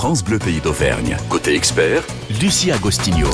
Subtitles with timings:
[0.00, 1.18] France Bleu Pays d'Auvergne.
[1.28, 2.02] Côté expert,
[2.40, 3.28] Lucie Agostinho.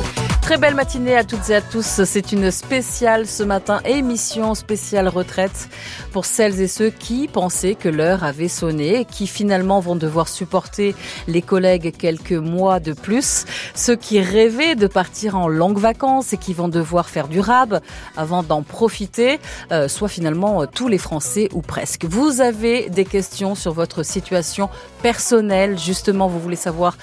[0.46, 2.04] Très belle matinée à toutes et à tous.
[2.04, 5.68] C'est une spéciale ce matin, émission spéciale retraite
[6.12, 10.28] pour celles et ceux qui pensaient que l'heure avait sonné et qui finalement vont devoir
[10.28, 10.94] supporter
[11.26, 13.44] les collègues quelques mois de plus.
[13.74, 17.80] Ceux qui rêvaient de partir en longues vacances et qui vont devoir faire du rab
[18.16, 19.40] avant d'en profiter,
[19.72, 22.04] euh, soit finalement euh, tous les Français ou presque.
[22.04, 24.70] Vous avez des questions sur votre situation
[25.02, 25.76] personnelle.
[25.76, 26.96] Justement, vous voulez savoir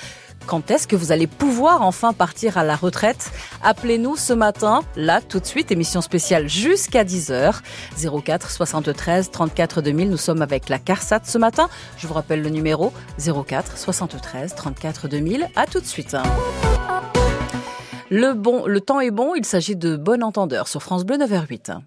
[0.45, 3.31] quand est-ce que vous allez pouvoir enfin partir à la retraite?
[3.63, 7.61] Appelez-nous ce matin, là tout de suite, émission spéciale jusqu'à 10h,
[8.23, 10.09] 04 73 34 2000.
[10.09, 11.69] Nous sommes avec la CARSAT ce matin.
[11.97, 15.49] Je vous rappelle le numéro 04 73 34 2000.
[15.55, 16.15] À tout de suite.
[18.09, 18.33] Le,
[18.67, 21.77] le temps est bon, il s'agit de Bon Entendeur sur France Bleu 9h08.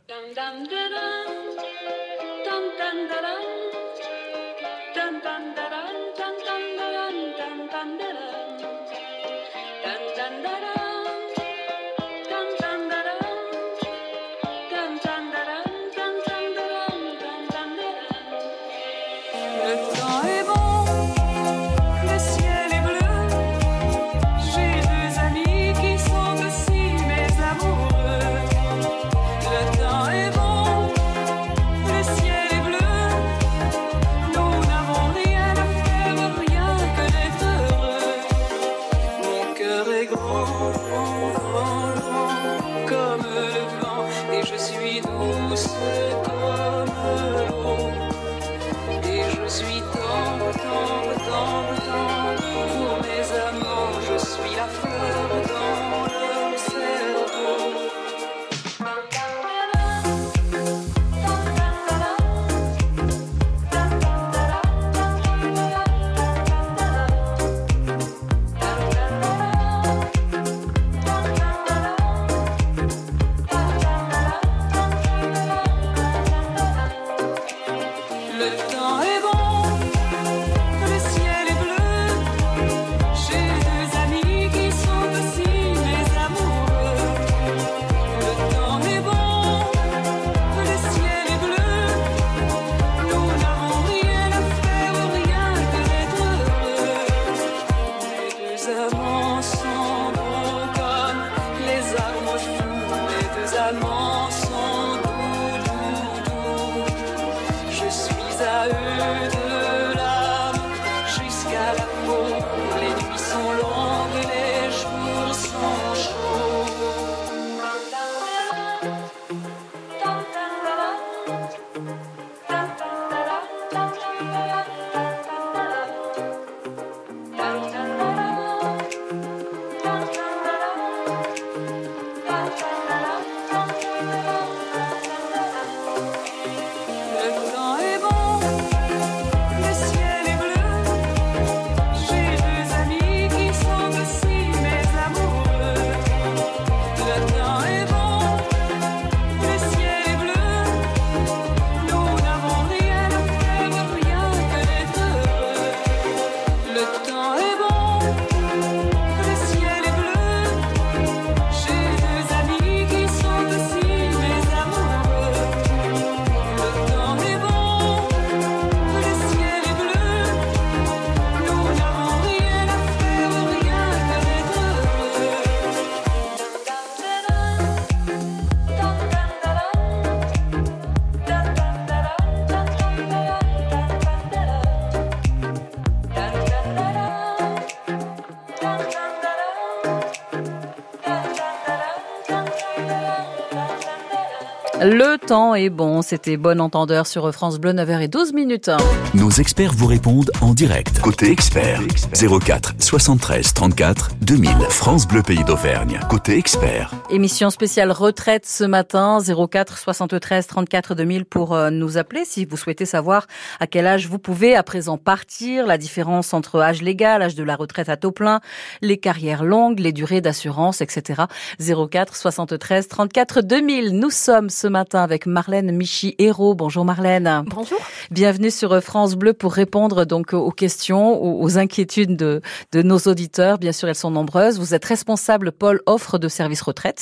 [195.27, 198.71] Temps est bon, c'était bon entendeur sur France Bleu 9h12 minutes.
[199.15, 201.01] Nos experts vous répondent en direct.
[201.01, 201.81] Côté expert,
[202.13, 205.99] 04 73 34 2000 France Bleu Pays d'Auvergne.
[206.09, 206.93] Côté expert.
[207.09, 212.57] Émission spéciale retraite ce matin 04 73 34 2000 pour euh, nous appeler si vous
[212.57, 213.29] souhaitez savoir
[213.61, 217.45] à quel âge vous pouvez à présent partir, la différence entre âge légal, âge de
[217.45, 218.41] la retraite à taux plein,
[218.83, 221.23] les carrières longues, les durées d'assurance, etc.
[221.61, 223.97] 04 73 34 2000.
[223.97, 226.57] Nous sommes ce matin avec Marlène Michi-Hérault.
[226.57, 227.45] Bonjour Marlène.
[227.47, 227.79] Bonjour.
[228.11, 232.41] Bienvenue sur France Bleu pour répondre donc aux questions, aux inquiétudes de,
[232.73, 233.59] de nos auditeurs.
[233.59, 234.59] Bien sûr, elles sont nombreuses.
[234.59, 236.96] Vous êtes responsable pôle offre de services retraite.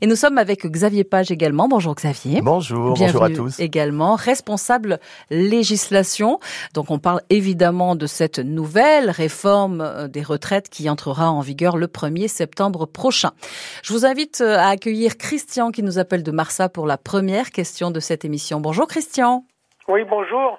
[0.00, 1.68] Et nous sommes avec Xavier Page également.
[1.68, 2.40] Bonjour Xavier.
[2.42, 3.58] Bonjour, bonjour à tous.
[3.60, 4.98] Également responsable
[5.30, 6.38] législation.
[6.74, 11.76] Donc on parle évidemment de cette nouvelle réforme euh, des retraites qui entrera en vigueur
[11.76, 13.30] le 1er septembre prochain.
[13.82, 17.50] Je vous invite euh, à accueillir Christian qui nous appelle de Marsa pour la première
[17.50, 18.60] question de cette émission.
[18.60, 19.44] Bonjour Christian.
[19.88, 20.58] Oui, bonjour.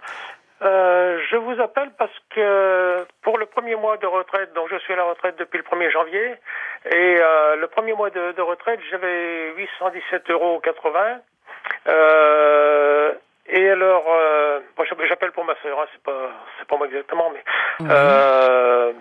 [0.63, 4.93] Euh, je vous appelle parce que pour le premier mois de retraite, donc je suis
[4.93, 6.35] à la retraite depuis le 1er janvier,
[6.85, 10.61] et euh, le premier mois de, de retraite, j'avais 817,80 euros.
[11.87, 13.13] Euh,
[13.47, 14.59] et alors, euh,
[15.07, 17.43] j'appelle pour ma sœur, hein, c'est pas, c'est pas moi exactement, mais
[17.89, 18.93] euh,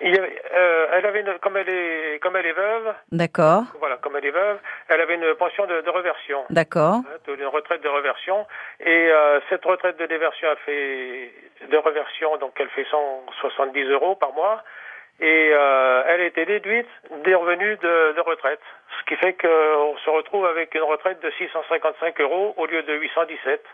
[0.00, 2.94] il euh, elle avait une, comme elle est comme elle est veuve.
[3.12, 3.64] D'accord.
[3.78, 4.58] Voilà, comme elle est veuve,
[4.88, 6.44] elle avait une pension de, de reversion.
[6.50, 6.96] D'accord.
[6.96, 8.46] Hein, une retraite de reversion
[8.80, 11.32] et euh, cette retraite de déversion a fait
[11.70, 14.62] de reversion donc elle fait 170 euros par mois
[15.20, 16.88] et euh, elle était déduite
[17.24, 18.60] des revenus de, de retraite,
[19.00, 22.94] ce qui fait qu'on se retrouve avec une retraite de 655 euros au lieu de
[22.94, 23.64] 817.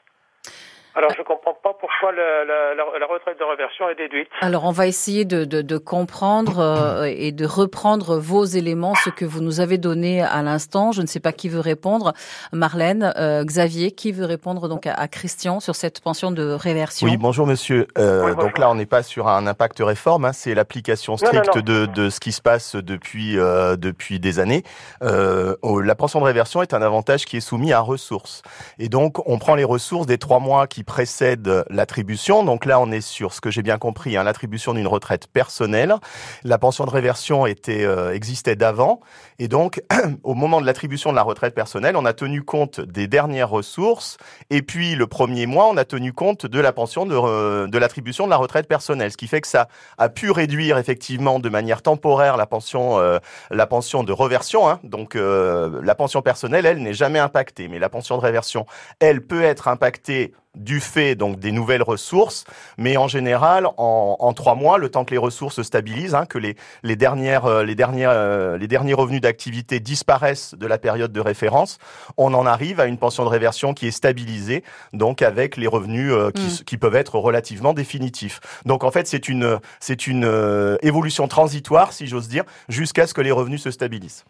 [0.97, 4.29] Alors, je ne comprends pas pourquoi la, la, la, retraite de reversion est déduite.
[4.41, 9.11] Alors, on va essayer de, de, de comprendre euh, et de reprendre vos éléments, ce
[9.11, 10.93] que vous nous avez donné à l'instant.
[10.93, 12.13] Je ne sais pas qui veut répondre.
[12.53, 17.09] Marlène, euh, Xavier, qui veut répondre donc à, à, Christian sur cette pension de réversion?
[17.09, 17.89] Oui, bonjour monsieur.
[17.99, 18.43] Euh, oui, bonjour.
[18.45, 21.81] Donc là, on n'est pas sur un impact réforme, hein, c'est l'application stricte non, non,
[21.81, 21.87] non.
[21.87, 24.63] De, de ce qui se passe depuis, euh, depuis des années.
[25.03, 28.43] Euh, la pension de réversion est un avantage qui est soumis à ressources.
[28.79, 32.45] Et donc, on prend les ressources des trois mois qui précède l'attribution.
[32.45, 35.95] Donc là, on est sur ce que j'ai bien compris, hein, l'attribution d'une retraite personnelle.
[36.43, 39.01] La pension de réversion était euh, existait d'avant,
[39.39, 39.83] et donc
[40.23, 44.17] au moment de l'attribution de la retraite personnelle, on a tenu compte des dernières ressources,
[44.51, 47.79] et puis le premier mois, on a tenu compte de la pension de, euh, de
[47.79, 51.49] l'attribution de la retraite personnelle, ce qui fait que ça a pu réduire effectivement de
[51.49, 53.19] manière temporaire la pension euh,
[53.51, 54.69] la pension de reversion.
[54.69, 54.81] Hein.
[54.85, 58.67] Donc la pension personnelle, elle n'est jamais impactée, mais la pension de réversion,
[59.01, 62.45] elle peut être impactée du fait donc des nouvelles ressources,
[62.79, 66.27] mais en général en, en trois mois, le temps que les ressources se stabilisent, hein,
[66.27, 70.79] que les, les dernières euh, les dernières euh, les derniers revenus d'activité disparaissent de la
[70.79, 71.79] période de référence,
[72.17, 76.13] on en arrive à une pension de réversion qui est stabilisée, donc avec les revenus
[76.13, 76.65] euh, qui, mmh.
[76.65, 78.41] qui, peuvent être relativement définitifs.
[78.65, 83.15] Donc en fait c'est une c'est une euh, évolution transitoire, si j'ose dire, jusqu'à ce
[83.15, 84.25] que les revenus se stabilisent.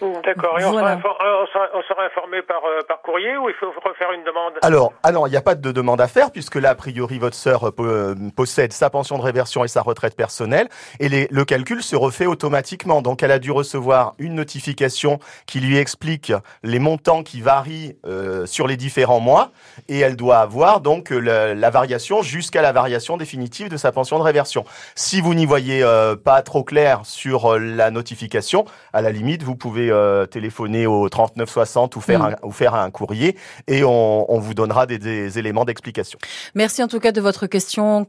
[0.00, 0.58] D'accord.
[0.60, 0.98] Et on, voilà.
[0.98, 4.24] sera, on, sera, on, sera, informé par, euh, par courrier ou il faut refaire une
[4.24, 4.52] demande?
[4.62, 7.18] Alors, ah non, il n'y a pas de demande à faire puisque là, a priori,
[7.18, 10.68] votre sœur euh, possède sa pension de réversion et sa retraite personnelle
[11.00, 13.02] et les, le calcul se refait automatiquement.
[13.02, 18.46] Donc, elle a dû recevoir une notification qui lui explique les montants qui varient euh,
[18.46, 19.50] sur les différents mois
[19.88, 24.18] et elle doit avoir donc la, la variation jusqu'à la variation définitive de sa pension
[24.18, 24.64] de réversion.
[24.94, 29.42] Si vous n'y voyez euh, pas trop clair sur euh, la notification, à la limite,
[29.42, 32.36] vous pouvez euh, téléphoner au 3960 ou faire, mmh.
[32.42, 33.36] un, ou faire un courrier
[33.66, 36.18] et on, on vous donnera des, des éléments d'explication.
[36.54, 38.06] Merci en tout cas de votre question.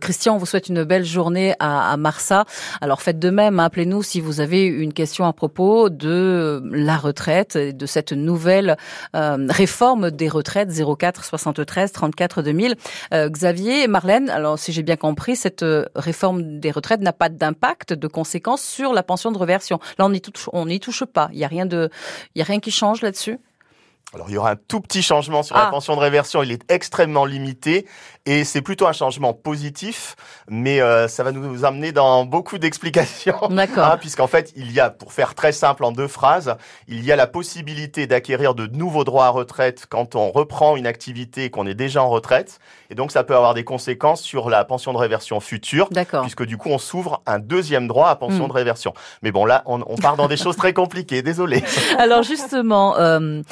[0.00, 2.44] Christian, on vous souhaite une belle journée à, Marsa.
[2.80, 7.56] Alors faites de même, appelez-nous si vous avez une question à propos de la retraite,
[7.56, 8.76] de cette nouvelle
[9.14, 12.74] euh, réforme des retraites 04 73 34 2000.
[13.12, 15.64] Euh, Xavier et Marlène, alors si j'ai bien compris, cette
[15.94, 19.78] réforme des retraites n'a pas d'impact, de conséquences sur la pension de reversion.
[19.98, 20.80] Là, on n'y touche, n'y
[21.12, 21.28] pas.
[21.32, 21.90] Il y a rien de,
[22.34, 23.38] il a rien qui change là-dessus?
[24.16, 25.64] Alors il y aura un tout petit changement sur ah.
[25.64, 27.86] la pension de réversion, il est extrêmement limité
[28.24, 30.16] et c'est plutôt un changement positif,
[30.48, 33.38] mais euh, ça va nous amener dans beaucoup d'explications.
[33.50, 33.84] D'accord.
[33.84, 36.56] Hein, Puisqu'en fait, il y a, pour faire très simple en deux phrases,
[36.88, 40.86] il y a la possibilité d'acquérir de nouveaux droits à retraite quand on reprend une
[40.86, 42.58] activité et qu'on est déjà en retraite.
[42.88, 45.88] Et donc ça peut avoir des conséquences sur la pension de réversion future,
[46.22, 48.48] puisque du coup on s'ouvre un deuxième droit à pension mmh.
[48.48, 48.94] de réversion.
[49.22, 51.62] Mais bon là, on, on part dans des choses très compliquées, désolé.
[51.98, 53.42] Alors justement, euh,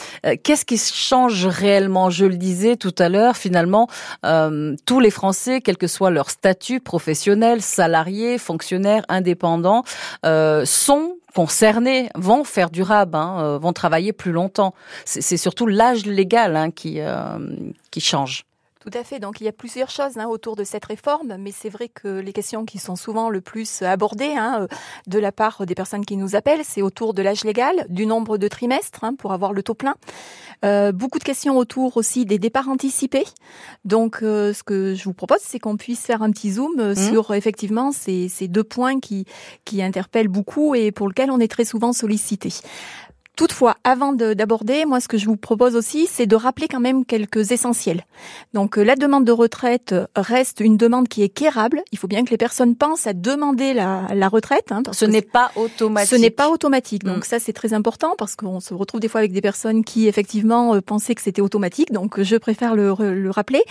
[0.54, 2.10] qu'est-ce qui change réellement?
[2.10, 3.88] Je le disais tout à l'heure, finalement,
[4.24, 9.82] euh, tous les Français, quel que soit leur statut professionnel, salarié, fonctionnaire, indépendant,
[10.24, 14.74] euh, sont concernés, vont faire du rab, hein, euh, vont travailler plus longtemps.
[15.04, 17.38] C'est surtout l'âge légal hein, qui, euh,
[17.90, 18.44] qui change.
[18.84, 19.18] Tout à fait.
[19.18, 22.18] Donc il y a plusieurs choses hein, autour de cette réforme, mais c'est vrai que
[22.18, 24.66] les questions qui sont souvent le plus abordées hein, euh,
[25.06, 28.36] de la part des personnes qui nous appellent, c'est autour de l'âge légal, du nombre
[28.36, 29.94] de trimestres hein, pour avoir le taux plein.
[30.66, 33.24] Euh, beaucoup de questions autour aussi des départs anticipés.
[33.86, 36.94] Donc euh, ce que je vous propose, c'est qu'on puisse faire un petit zoom mmh.
[36.94, 39.24] sur effectivement ces, ces deux points qui,
[39.64, 42.52] qui interpellent beaucoup et pour lesquels on est très souvent sollicité.
[43.36, 47.04] Toutefois, avant d'aborder, moi, ce que je vous propose aussi, c'est de rappeler quand même
[47.04, 48.04] quelques essentiels.
[48.52, 51.82] Donc, la demande de retraite reste une demande qui est quérable.
[51.90, 54.70] Il faut bien que les personnes pensent à demander la, la retraite.
[54.70, 56.10] Hein, ce n'est pas automatique.
[56.10, 57.02] Ce n'est pas automatique.
[57.02, 57.22] Donc, mm.
[57.24, 60.80] ça, c'est très important parce qu'on se retrouve des fois avec des personnes qui, effectivement,
[60.80, 61.90] pensaient que c'était automatique.
[61.90, 63.64] Donc, je préfère le, le rappeler.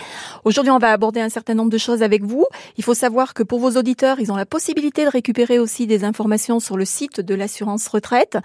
[0.44, 2.44] Aujourd'hui, on va aborder un certain nombre de choses avec vous.
[2.76, 6.04] Il faut savoir que pour vos auditeurs, ils ont la possibilité de récupérer aussi des
[6.04, 8.36] informations sur le site de l'assurance retraite.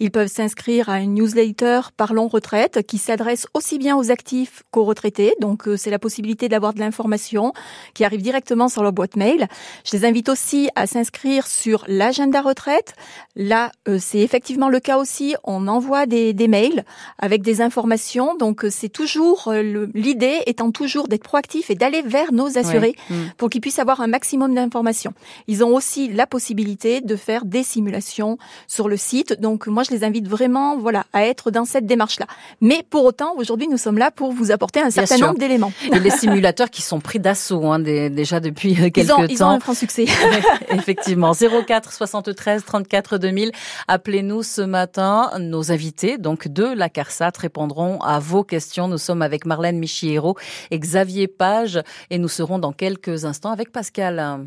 [0.00, 4.84] Ils peuvent s'inscrire à une newsletter Parlons retraite qui s'adresse aussi bien aux actifs qu'aux
[4.84, 5.34] retraités.
[5.40, 7.52] Donc euh, c'est la possibilité d'avoir de l'information
[7.92, 9.46] qui arrive directement sur leur boîte mail.
[9.84, 12.94] Je les invite aussi à s'inscrire sur l'agenda retraite.
[13.36, 15.34] Là, euh, c'est effectivement le cas aussi.
[15.44, 16.84] On envoie des, des mails
[17.18, 18.34] avec des informations.
[18.34, 19.52] Donc euh, c'est toujours
[19.94, 23.14] l'idée étant toujours d'être proactif et d'aller vers nos assurés mm.
[23.36, 25.12] pour qu'ils puissent avoir un maximum d'informations.
[25.46, 29.40] Ils ont aussi la possibilité de faire des simulations sur le site.
[29.40, 32.26] Donc moi, je les invite vraiment, voilà, à être dans cette démarche-là.
[32.60, 35.72] Mais pour autant, aujourd'hui, nous sommes là pour vous apporter un certain nombre d'éléments.
[35.92, 39.26] Et les simulateurs qui sont pris d'assaut hein, déjà depuis quelques ils ont, temps.
[39.28, 40.06] Ils ont un franc succès.
[40.70, 41.32] Effectivement.
[41.34, 43.52] 04 73 34 2000.
[43.88, 45.30] Appelez-nous ce matin.
[45.38, 48.88] Nos invités, donc de la CARSAT, répondront à vos questions.
[48.88, 50.36] Nous sommes avec Marlène Michiero
[50.70, 51.80] et Xavier Page
[52.10, 54.46] et nous serons dans quelques instants avec Pascal.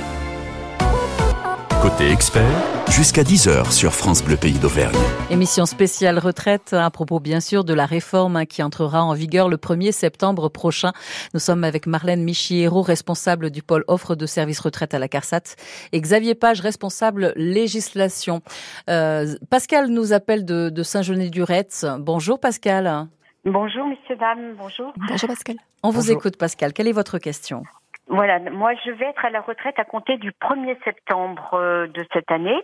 [1.81, 2.45] Côté expert,
[2.91, 4.93] jusqu'à 10h sur France Bleu Pays d'Auvergne.
[5.31, 9.57] Émission spéciale retraite à propos bien sûr de la réforme qui entrera en vigueur le
[9.57, 10.91] 1er septembre prochain.
[11.33, 15.55] Nous sommes avec Marlène Michiero, responsable du pôle offre de services retraite à la CARSAT
[15.91, 18.41] et Xavier Page, responsable législation.
[18.87, 21.87] Euh, Pascal nous appelle de, de Saint-Genis-du-Retz.
[21.97, 23.07] Bonjour Pascal.
[23.43, 24.93] Bonjour messieurs, dames, bonjour.
[25.09, 25.55] Bonjour Pascal.
[25.81, 27.63] On vous écoute Pascal, quelle est votre question?
[28.07, 32.05] Voilà, moi je vais être à la retraite à compter du 1er septembre euh, de
[32.13, 32.59] cette année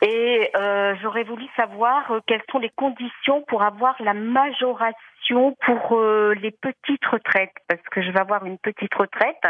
[0.00, 5.98] et euh, j'aurais voulu savoir euh, quelles sont les conditions pour avoir la majoration pour
[6.34, 9.40] les petites retraites parce que je vais avoir une petite retraite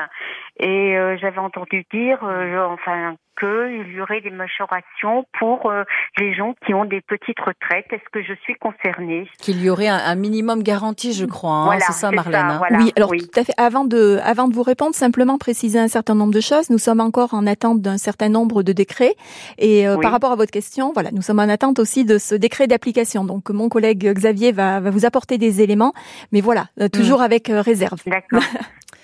[0.61, 5.85] et j'avais entendu dire enfin qu'il y aurait des majorations pour euh,
[6.19, 7.87] les gens qui ont des petites retraites.
[7.91, 9.29] Est-ce que je suis concernée?
[9.39, 11.75] Qu'il y aurait un, minimum garanti, je crois.
[11.75, 12.41] Hein, c'est ça, Marlène.
[12.41, 12.61] Hein.
[12.73, 13.55] oui, alors tout à fait.
[13.57, 16.71] Avant de, avant de vous répondre, simplement préciser un certain nombre de choses.
[16.71, 19.15] Nous sommes encore en attente d'un certain nombre de décrets.
[19.59, 22.35] Et euh, par rapport à votre question, voilà, nous sommes en attente aussi de ce
[22.35, 23.25] décret d'application.
[23.25, 25.93] Donc mon collègue Xavier va, va vous apporter des éléments.
[26.33, 27.23] Mais voilà, euh, toujours mm.
[27.23, 28.01] avec réserve.
[28.07, 28.41] D'accord.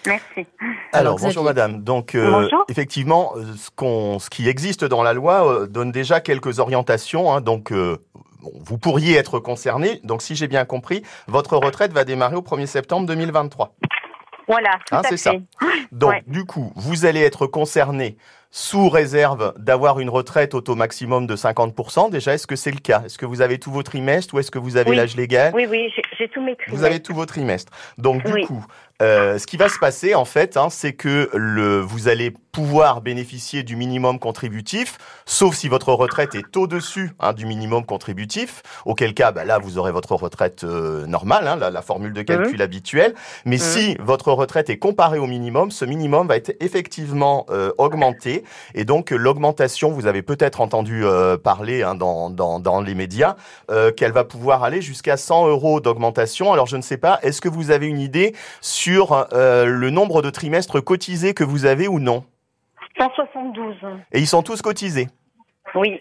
[0.06, 0.46] Merci.
[0.92, 1.82] Alors, bonjour madame.
[1.82, 6.20] Donc euh, effectivement, euh, ce, qu'on, ce qui existe dans la loi euh, donne déjà
[6.20, 7.32] quelques orientations.
[7.32, 10.00] Hein, donc vous pourriez être concerné.
[10.04, 13.74] Donc si j'ai bien compris, votre retraite va démarrer au 1er septembre 2023.
[14.46, 15.32] Voilà, hein, c'est ça.
[15.92, 18.16] Donc du coup, vous allez être concerné
[18.50, 22.10] sous réserve d'avoir une retraite au taux maximum de 50%.
[22.10, 23.02] Déjà, est-ce que c'est le cas?
[23.04, 25.52] Est-ce que vous avez tous vos trimestres ou est-ce que vous avez l'âge légal?
[25.54, 26.76] Oui, oui, j'ai tous mes trimestres.
[26.76, 27.72] Vous avez tous vos trimestres.
[27.98, 28.64] Donc du coup,
[29.00, 33.00] euh, ce qui va se passer en fait, hein, c'est que le, vous allez pouvoir
[33.00, 39.14] bénéficier du minimum contributif, sauf si votre retraite est au-dessus hein, du minimum contributif, auquel
[39.14, 42.58] cas bah, là vous aurez votre retraite euh, normale, hein, la, la, formule de calcul
[42.58, 42.62] mmh.
[42.62, 43.14] habituelle.
[43.44, 43.60] Mais mmh.
[43.60, 48.42] si votre retraite est comparée au minimum, ce minimum va être effectivement euh, augmenté,
[48.74, 53.36] et donc l'augmentation, vous avez peut-être entendu euh, parler hein, dans, dans, dans, les médias,
[53.96, 56.52] qu'elle va pouvoir aller jusqu'à 100 euros d'augmentation.
[56.52, 59.90] Alors je ne sais pas, est-ce que vous avez une idée sur sur euh, le
[59.90, 62.24] nombre de trimestres cotisés que vous avez ou non?
[62.98, 63.76] 172.
[64.12, 65.08] Et ils sont tous cotisés?
[65.74, 66.00] Oui.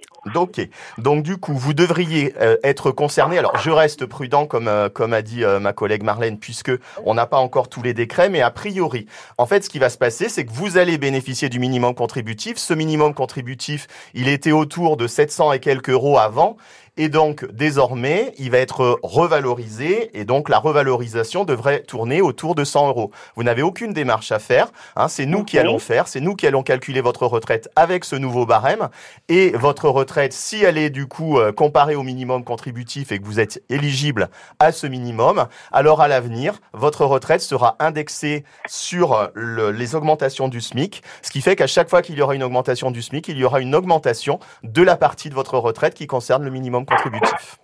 [0.98, 3.38] Donc du coup, vous devriez euh, être concerné.
[3.38, 6.72] Alors, je reste prudent, comme euh, comme a dit ma collègue Marlène, puisque
[7.06, 9.08] on n'a pas encore tous les décrets, mais a priori,
[9.38, 12.58] en fait, ce qui va se passer, c'est que vous allez bénéficier du minimum contributif.
[12.58, 16.58] Ce minimum contributif, il était autour de 700 et quelques euros avant,
[17.00, 22.64] Et donc, désormais, il va être revalorisé et donc la revalorisation devrait tourner autour de
[22.64, 23.12] 100 euros.
[23.36, 24.72] Vous n'avez aucune démarche à faire.
[24.96, 28.16] Hein, c'est nous qui allons faire, c'est nous qui allons calculer votre retraite avec ce
[28.16, 28.90] nouveau barème
[29.30, 33.26] et votre retraite, si elle est du coup euh, comparée au minimum contributif et que
[33.26, 39.94] vous êtes éligible à ce minimum, alors à l'avenir, votre retraite sera indexée sur les
[39.94, 43.04] augmentations du SMIC, ce qui fait qu'à chaque fois qu'il y aura une augmentation du
[43.04, 46.50] SMIC, il y aura une augmentation de la partie de votre retraite qui concerne le
[46.50, 47.60] minimum contributif.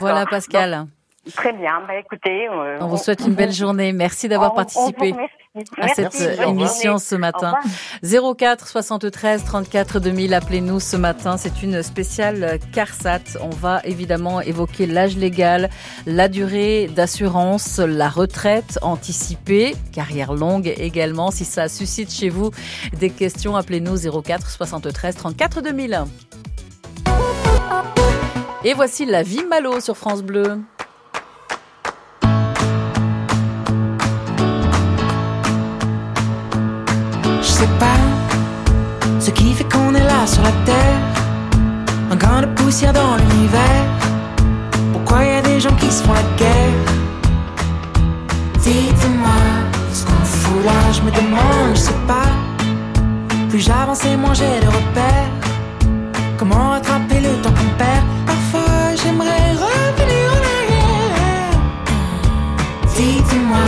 [0.00, 0.86] Voilà Pascal.
[1.32, 1.80] Très bien.
[1.88, 3.92] Bah, écoutez, euh, on vous souhaite une belle journée.
[3.92, 5.14] Merci d'avoir participé
[5.80, 7.54] à cette émission ce matin.
[8.02, 11.38] 04 73 34 2000, appelez-nous ce matin.
[11.38, 13.38] C'est une spéciale CARSAT.
[13.40, 15.70] On va évidemment évoquer l'âge légal,
[16.04, 21.30] la durée d'assurance, la retraite anticipée, carrière longue également.
[21.30, 22.50] Si ça suscite chez vous
[22.92, 26.04] des questions, appelez-nous 04 73 34 2000.
[28.66, 30.62] Et voici la vie Malo sur France Bleu.
[37.78, 37.86] pas
[39.20, 41.00] ce qui fait qu'on est là sur la terre.
[42.10, 43.84] Un grain de poussière dans l'univers.
[44.92, 46.80] Pourquoi y a des gens qui se font la guerre?
[48.60, 49.40] Dites-moi
[49.92, 52.30] ce qu'on fout là, je me demande, je sais pas.
[53.50, 55.30] Plus j'avance et moins j'ai de repères.
[56.38, 58.04] Comment rattraper le temps qu'on perd?
[59.14, 61.60] J'aimerais revenir en arrière.
[62.96, 63.58] Dites-moi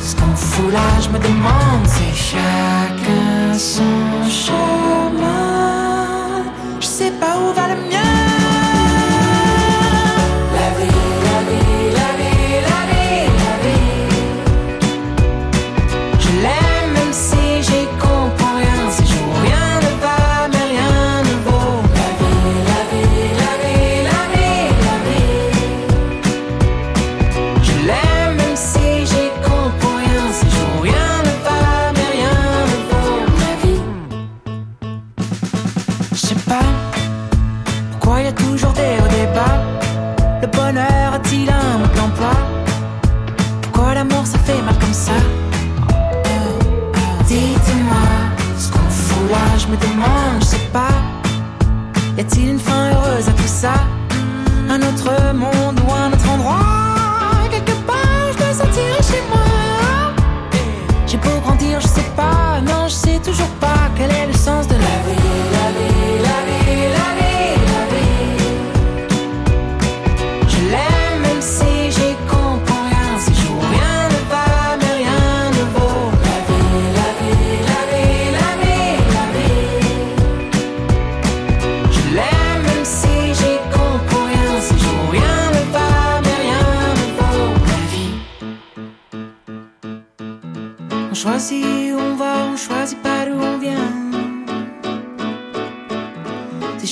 [0.00, 4.73] ce qu'on fout là, je me demande, c'est chacun son chemin.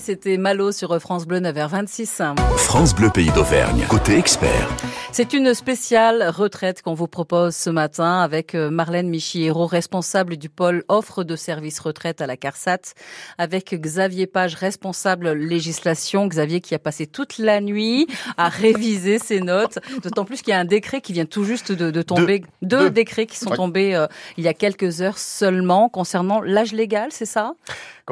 [0.00, 2.36] C'était Malo sur France Bleu 9h26.
[2.58, 4.68] France Bleu Pays d'Auvergne, côté expert.
[5.10, 10.50] C'est une spéciale retraite qu'on vous propose ce matin avec euh, Marlène Michiero, responsable du
[10.50, 12.92] pôle offre de services retraite à la CARSAT,
[13.38, 16.26] avec Xavier Page, responsable législation.
[16.26, 18.06] Xavier qui a passé toute la nuit
[18.36, 21.72] à réviser ses notes, d'autant plus qu'il y a un décret qui vient tout juste
[21.72, 24.06] de, tomber, deux, décrets qui sont tombés euh,
[24.36, 27.54] il y a quelques heures seulement concernant l'âge légal, c'est ça?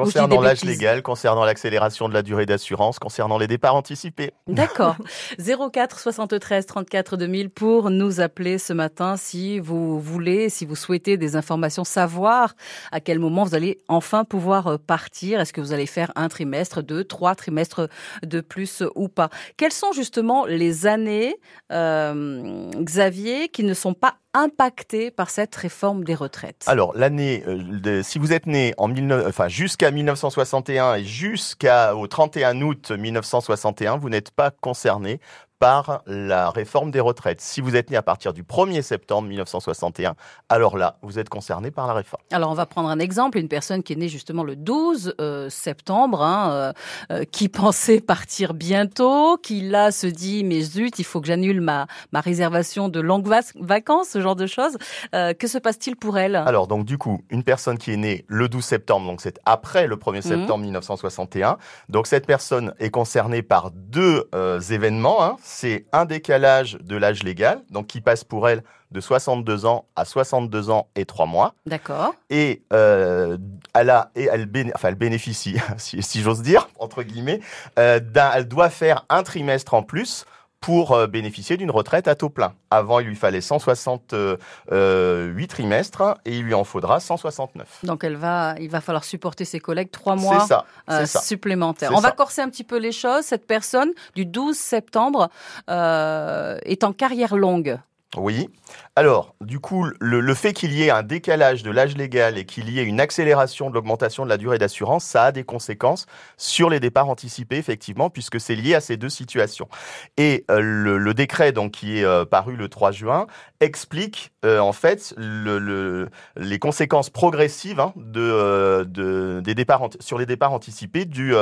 [0.03, 4.31] Concernant l'âge légal, concernant l'accélération de la durée d'assurance, concernant les départs anticipés.
[4.47, 4.95] D'accord.
[5.39, 11.17] 04 73 34 2000 pour nous appeler ce matin si vous voulez, si vous souhaitez
[11.17, 12.55] des informations, savoir
[12.91, 15.39] à quel moment vous allez enfin pouvoir euh, partir.
[15.39, 17.89] Est-ce que vous allez faire un trimestre, deux, trois trimestres
[18.23, 19.29] de plus ou pas?
[19.57, 21.35] Quelles sont justement les années,
[21.71, 26.63] euh, Xavier, qui ne sont pas impacté par cette réforme des retraites.
[26.67, 28.91] Alors, l'année, euh, si vous êtes né en
[29.27, 35.19] enfin, jusqu'à 1961 et jusqu'au 31 août 1961, vous n'êtes pas concerné
[35.59, 37.41] par la réforme des retraites.
[37.41, 40.15] Si vous êtes né à partir du 1er septembre 1961,
[40.49, 42.21] alors là, vous êtes concerné par la réforme.
[42.31, 45.49] Alors on va prendre un exemple, une personne qui est née justement le 12 euh,
[45.49, 46.73] septembre, hein, euh,
[47.11, 51.61] euh, qui pensait partir bientôt, qui là se dit mais zut, il faut que j'annule
[51.61, 53.27] ma, ma réservation de longues
[53.59, 54.77] vacances, ce genre de choses.
[55.11, 56.35] que se passe-t-il pour elle?
[56.35, 59.87] Alors donc du coup, une personne qui est née le 12 septembre, donc c'est après
[59.87, 60.21] le 1er mhm.
[60.21, 61.57] septembre 1961,
[61.89, 64.29] donc cette personne est concernée par deux
[64.69, 65.23] événements.
[65.23, 69.85] Hein, c'est un décalage de l'âge légal, donc qui passe pour elle de 62 ans
[69.95, 71.53] à 62 ans et 3 mois.
[71.65, 72.13] D'accord.
[72.29, 73.37] Et, euh,
[73.73, 77.39] elle, a, et elle, enfin, elle bénéficie, si, j'ose dire, entre guillemets,
[77.79, 77.99] euh,
[78.35, 80.25] elle doit faire un trimestre en plus
[80.67, 82.53] pour euh, bénéficier d'une retraite à taux plein.
[82.71, 87.79] Avant, il lui fallait 168 trimestres et il lui en faudra 169.
[87.83, 90.45] Donc, elle va, il va falloir supporter ses collègues trois mois
[90.89, 91.93] euh, supplémentaires.
[91.95, 93.23] On va corser un petit peu les choses.
[93.23, 95.29] Cette personne, du 12 septembre,
[95.69, 97.79] euh, est en carrière longue.
[98.15, 98.49] Oui.
[98.95, 102.69] Alors, du coup, le, fait qu'il y ait un décalage de l'âge légal et qu'il
[102.69, 106.05] y ait une accélération de l'augmentation de la durée d'assurance, ça a des conséquences
[106.37, 109.67] sur les départs anticipés, effectivement, puisque c'est lié à ces deux situations.
[110.15, 113.27] Et euh, le, décret, donc, qui est euh, paru le 3 juin,
[113.59, 120.53] explique euh, en fait le, les conséquences progressives hein, de, des départs sur les départs
[120.53, 121.33] anticipés du,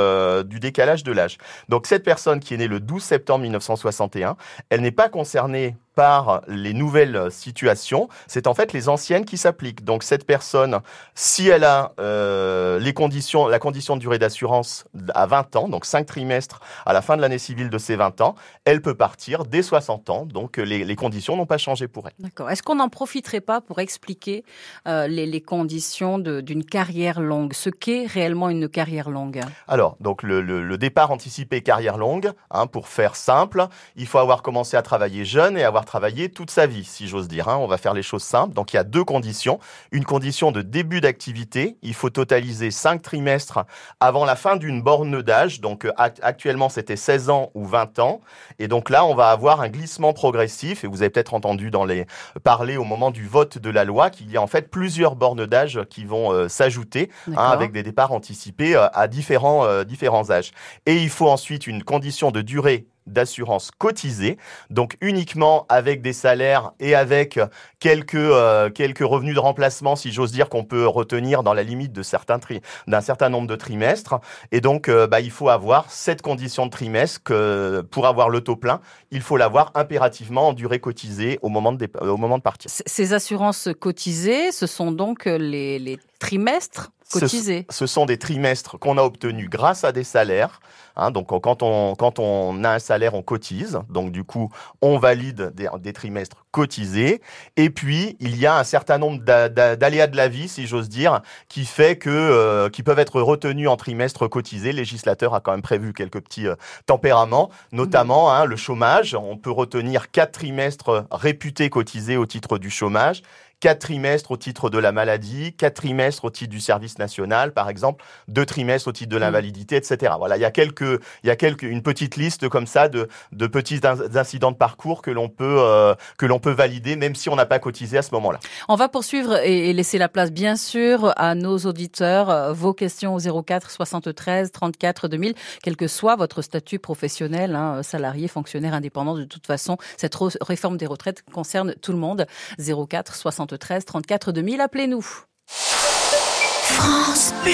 [0.44, 1.38] du décalage de l'âge.
[1.68, 4.36] Donc, cette personne qui est née le 12 septembre 1961,
[4.68, 9.82] elle n'est pas concernée par les nouvelles situations, c'est en fait les anciennes qui s'appliquent.
[9.82, 10.80] Donc cette personne,
[11.14, 15.86] si elle a euh, les conditions, la condition de durée d'assurance à 20 ans, donc
[15.86, 18.34] 5 trimestres à la fin de l'année civile de ses 20 ans,
[18.66, 20.26] elle peut partir dès 60 ans.
[20.26, 22.12] Donc les, les conditions n'ont pas changé pour elle.
[22.18, 22.50] D'accord.
[22.50, 24.44] Est-ce qu'on n'en profiterait pas pour expliquer
[24.86, 29.40] euh, les, les, conditions d'une carrière longue, ce qu'est réellement une carrière longue?
[29.66, 34.18] Alors, donc le, le, le, départ anticipé carrière longue, hein, pour faire simple, il faut
[34.18, 37.48] avoir commencé à travailler jeune et avoir travailler toute sa vie, si j'ose dire.
[37.48, 37.56] Hein.
[37.56, 38.52] On va faire les choses simples.
[38.52, 39.58] Donc il y a deux conditions.
[39.92, 41.78] Une condition de début d'activité.
[41.82, 43.60] Il faut totaliser cinq trimestres
[44.00, 45.60] avant la fin d'une borne d'âge.
[45.60, 48.20] Donc euh, actuellement c'était 16 ans ou 20 ans.
[48.58, 50.84] Et donc là on va avoir un glissement progressif.
[50.84, 52.06] Et vous avez peut-être entendu dans les
[52.44, 55.46] parler au moment du vote de la loi qu'il y a en fait plusieurs bornes
[55.46, 60.52] d'âge qui vont euh, s'ajouter hein, avec des départs anticipés euh, à différents, différents âges.
[60.84, 64.38] Et il faut ensuite une condition de durée d'assurance cotisée,
[64.70, 67.38] donc uniquement avec des salaires et avec
[67.78, 71.92] quelques euh, quelques revenus de remplacement, si j'ose dire, qu'on peut retenir dans la limite
[71.92, 72.38] de certains
[72.86, 74.16] d'un certain nombre de trimestres.
[74.52, 78.40] Et donc, euh, bah, il faut avoir cette condition de trimestre que pour avoir le
[78.40, 82.42] taux plein, il faut l'avoir impérativement en durée cotisée au moment de au moment de
[82.42, 82.70] partir.
[82.70, 87.66] Ces assurances cotisées, ce sont donc les, les trimestres cotisés.
[87.70, 90.60] Ce, ce sont des trimestres qu'on a obtenus grâce à des salaires.
[90.96, 93.78] Hein, donc quand on, quand on a un salaire, on cotise.
[93.90, 97.20] Donc du coup, on valide des, des trimestres cotisés.
[97.56, 101.20] Et puis, il y a un certain nombre d'aléas de la vie, si j'ose dire,
[101.48, 104.72] qui fait que euh, qui peuvent être retenus en trimestre cotisé.
[104.72, 106.54] Le législateur a quand même prévu quelques petits euh,
[106.86, 109.14] tempéraments, notamment hein, le chômage.
[109.14, 113.22] On peut retenir quatre trimestres réputés cotisés au titre du chômage
[113.60, 117.68] quatre trimestres au titre de la maladie, quatre trimestres au titre du service national, par
[117.68, 119.20] exemple, deux trimestres au titre de mm.
[119.20, 120.14] l'invalidité, etc.
[120.18, 123.08] Voilà, il y a quelques, il y a quelques, une petite liste comme ça de,
[123.32, 123.80] de petits
[124.14, 127.46] incidents de parcours que l'on peut, euh, que l'on peut valider, même si on n'a
[127.46, 128.40] pas cotisé à ce moment-là.
[128.68, 132.54] On va poursuivre et, laisser la place, bien sûr, à nos auditeurs.
[132.54, 138.28] Vos questions au 04 73 34 2000, quel que soit votre statut professionnel, hein, salarié,
[138.28, 139.14] fonctionnaire, indépendant.
[139.14, 142.26] De toute façon, cette réforme des retraites concerne tout le monde.
[142.58, 144.60] 04 73 13 34 2000.
[144.60, 145.06] Appelez-nous.
[145.46, 147.52] France Bleu.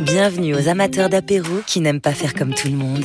[0.00, 3.04] Bienvenue aux amateurs d'apéro qui n'aiment pas faire comme tout le monde.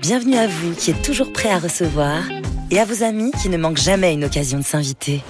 [0.00, 2.22] Bienvenue à vous qui êtes toujours prêts à recevoir
[2.70, 5.22] et à vos amis qui ne manquent jamais une occasion de s'inviter.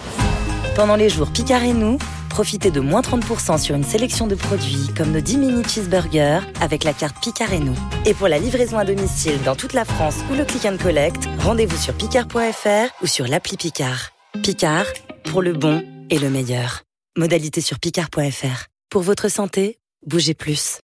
[0.74, 1.98] Pendant les jours Picard et nous,
[2.30, 6.82] profitez de moins 30% sur une sélection de produits comme nos 10 mini cheeseburgers avec
[6.82, 7.76] la carte Picard et nous.
[8.06, 11.28] Et pour la livraison à domicile dans toute la France ou le click and collect,
[11.38, 14.10] rendez-vous sur picard.fr ou sur l'appli Picard.
[14.42, 14.86] Picard,
[15.24, 16.82] pour le bon et le meilleur.
[17.16, 18.66] Modalité sur picard.fr.
[18.88, 20.80] Pour votre santé, bougez plus.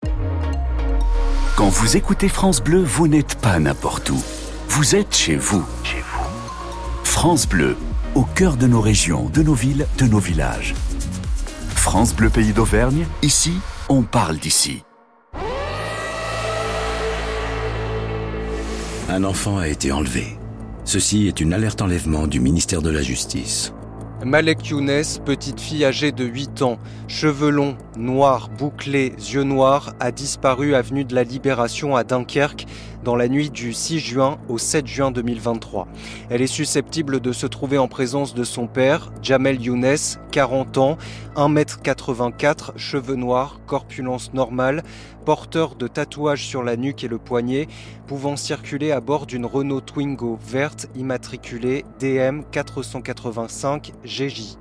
[1.57, 4.23] Quand vous écoutez France Bleu, vous n'êtes pas n'importe où.
[4.69, 5.65] Vous êtes chez vous.
[5.85, 6.25] Chez vous.
[7.05, 7.77] France Bleu,
[8.15, 10.75] au cœur de nos régions, de nos villes, de nos villages.
[11.75, 13.55] France Bleu Pays d'Auvergne, ici,
[13.89, 14.83] on parle d'ici.
[19.09, 20.37] Un enfant a été enlevé.
[20.85, 23.73] Ceci est une alerte enlèvement du ministère de la Justice.
[24.25, 30.11] Malek Younes, petite fille âgée de 8 ans, cheveux longs, noirs, bouclés, yeux noirs, a
[30.11, 32.67] disparu avenue de la Libération à Dunkerque
[33.05, 35.87] dans la nuit du 6 juin au 7 juin 2023.
[36.31, 39.97] Elle est susceptible de se trouver en présence de son père, Jamel Younes,
[40.33, 40.99] 40 ans,
[41.37, 44.83] 1m84, cheveux noirs, corpulence normale,
[45.27, 47.67] porteur de tatouages sur la nuque et le poignet,
[48.07, 54.57] pouvant circuler à bord d'une Renault Twingo verte immatriculée DM 485 GJ.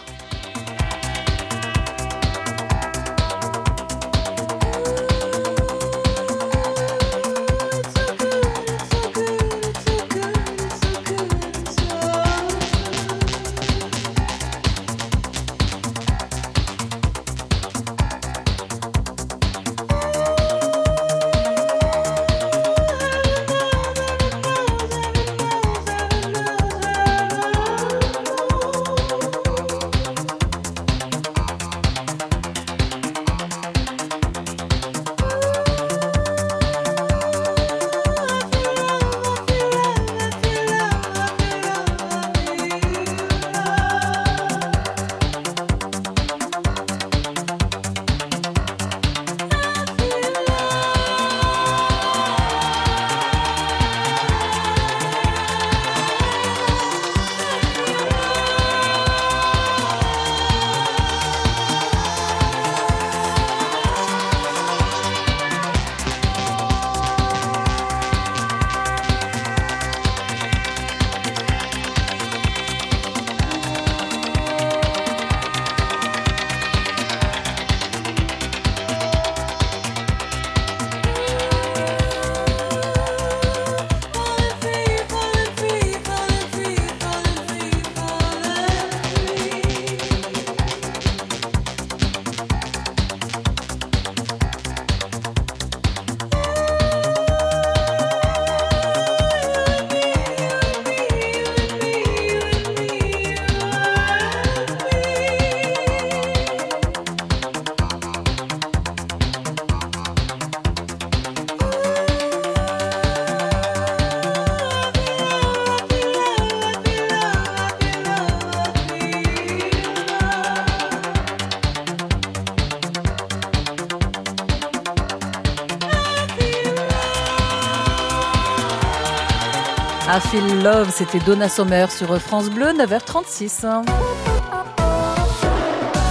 [130.14, 133.85] 'I Feel Love, c'était Donna Sommer sur France Bleu, 9h36.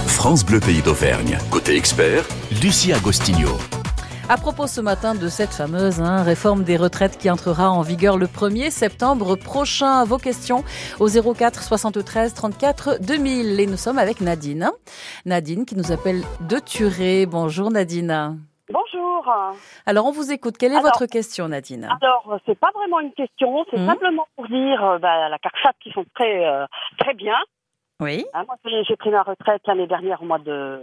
[0.06, 1.38] France Bleu Pays d'Auvergne.
[1.50, 2.22] Côté expert,
[2.62, 3.56] Lucie Agostinho.
[4.28, 8.18] À propos ce matin de cette fameuse hein, réforme des retraites qui entrera en vigueur
[8.18, 10.64] le 1er septembre prochain, vos questions
[11.00, 13.58] au 04 73 34 2000.
[13.58, 14.70] Et nous sommes avec Nadine.
[15.24, 17.24] Nadine qui nous appelle de Turé.
[17.24, 18.38] Bonjour Nadine.
[19.24, 19.56] Bonjour.
[19.86, 20.56] Alors, on vous écoute.
[20.58, 23.86] Quelle est votre question, Nadine Alors, c'est pas vraiment une question, c'est Mhm.
[23.86, 26.66] simplement pour dire euh, bah, la CARSAT qui sont très euh,
[26.98, 27.36] très bien.
[28.00, 28.24] Oui.
[28.34, 30.80] Hein, moi, j'ai pris ma retraite l'année dernière au mois de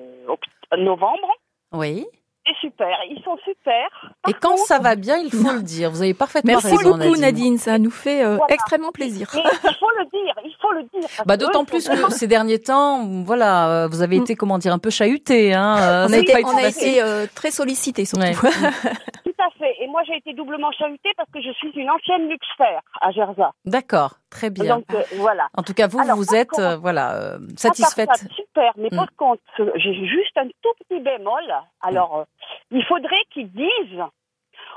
[0.77, 1.27] novembre.
[1.73, 2.05] Oui.
[2.45, 3.87] C'est super, ils sont super.
[4.27, 5.91] Et quand ça va bien, il faut le dire.
[5.91, 8.53] Vous avez parfaitement Merci raison, beaucoup Nadine, ça nous fait euh, Voilà.
[8.55, 9.29] extrêmement plaisir.
[9.35, 11.09] Mais il faut le dire, il faut le dire.
[11.27, 14.79] Bah, d'autant plus que ces derniers temps, voilà, euh, vous avez été, comment dire, un
[14.79, 15.53] peu chahuté.
[15.53, 18.23] Hein, euh, on a été, on a euh, très sollicités surtout.
[18.23, 18.33] Ouais.
[19.43, 19.75] À fait.
[19.81, 23.53] Et moi, j'ai été doublement chahutée parce que je suis une ancienne Luxfer à Gerza.
[23.65, 24.75] D'accord, très bien.
[24.77, 25.47] Donc, euh, voilà.
[25.57, 28.09] En tout cas, vous, Alors, vous êtes, contre, euh, voilà, euh, satisfaite.
[28.13, 28.97] ça, super, mais Mm.
[28.97, 29.41] par contre,
[29.77, 31.41] j'ai juste un tout petit bémol.
[31.81, 32.25] Alors,
[32.69, 34.03] il faudrait qu'ils disent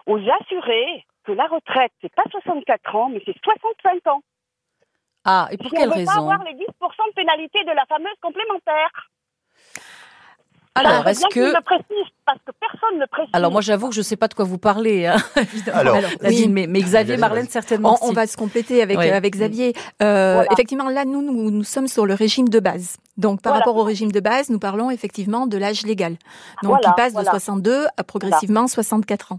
[0.06, 4.20] aux assurés que la retraite, c'est pas 64 ans, mais c'est 65 ans.
[5.26, 6.12] Ah, et pour quelle on veut raison?
[6.12, 6.64] pas avoir les 10%
[7.08, 8.90] de pénalité de la fameuse complémentaire.
[10.76, 13.30] Alors, Ça, est-ce que- précise, parce que personne ne précise.
[13.32, 15.78] Alors moi j'avoue que je ne sais pas de quoi vous parlez, hein, évidemment.
[15.78, 16.48] Alors, Nadine, oui.
[16.48, 17.96] mais, mais Xavier, Marlène certainement.
[18.02, 19.08] On, va se compléter avec, Oui.
[19.08, 19.72] euh, avec Xavier.
[20.02, 20.52] Euh, Voilà.
[20.52, 22.96] Effectivement, là, nous, nous, nous sommes sur le régime de base.
[23.16, 23.64] Donc, par Voilà.
[23.64, 26.12] rapport au régime de base, nous parlons effectivement de l'âge légal.
[26.62, 27.26] Donc, Voilà, qui passe voilà.
[27.30, 29.38] de 62 à progressivement 64 ans.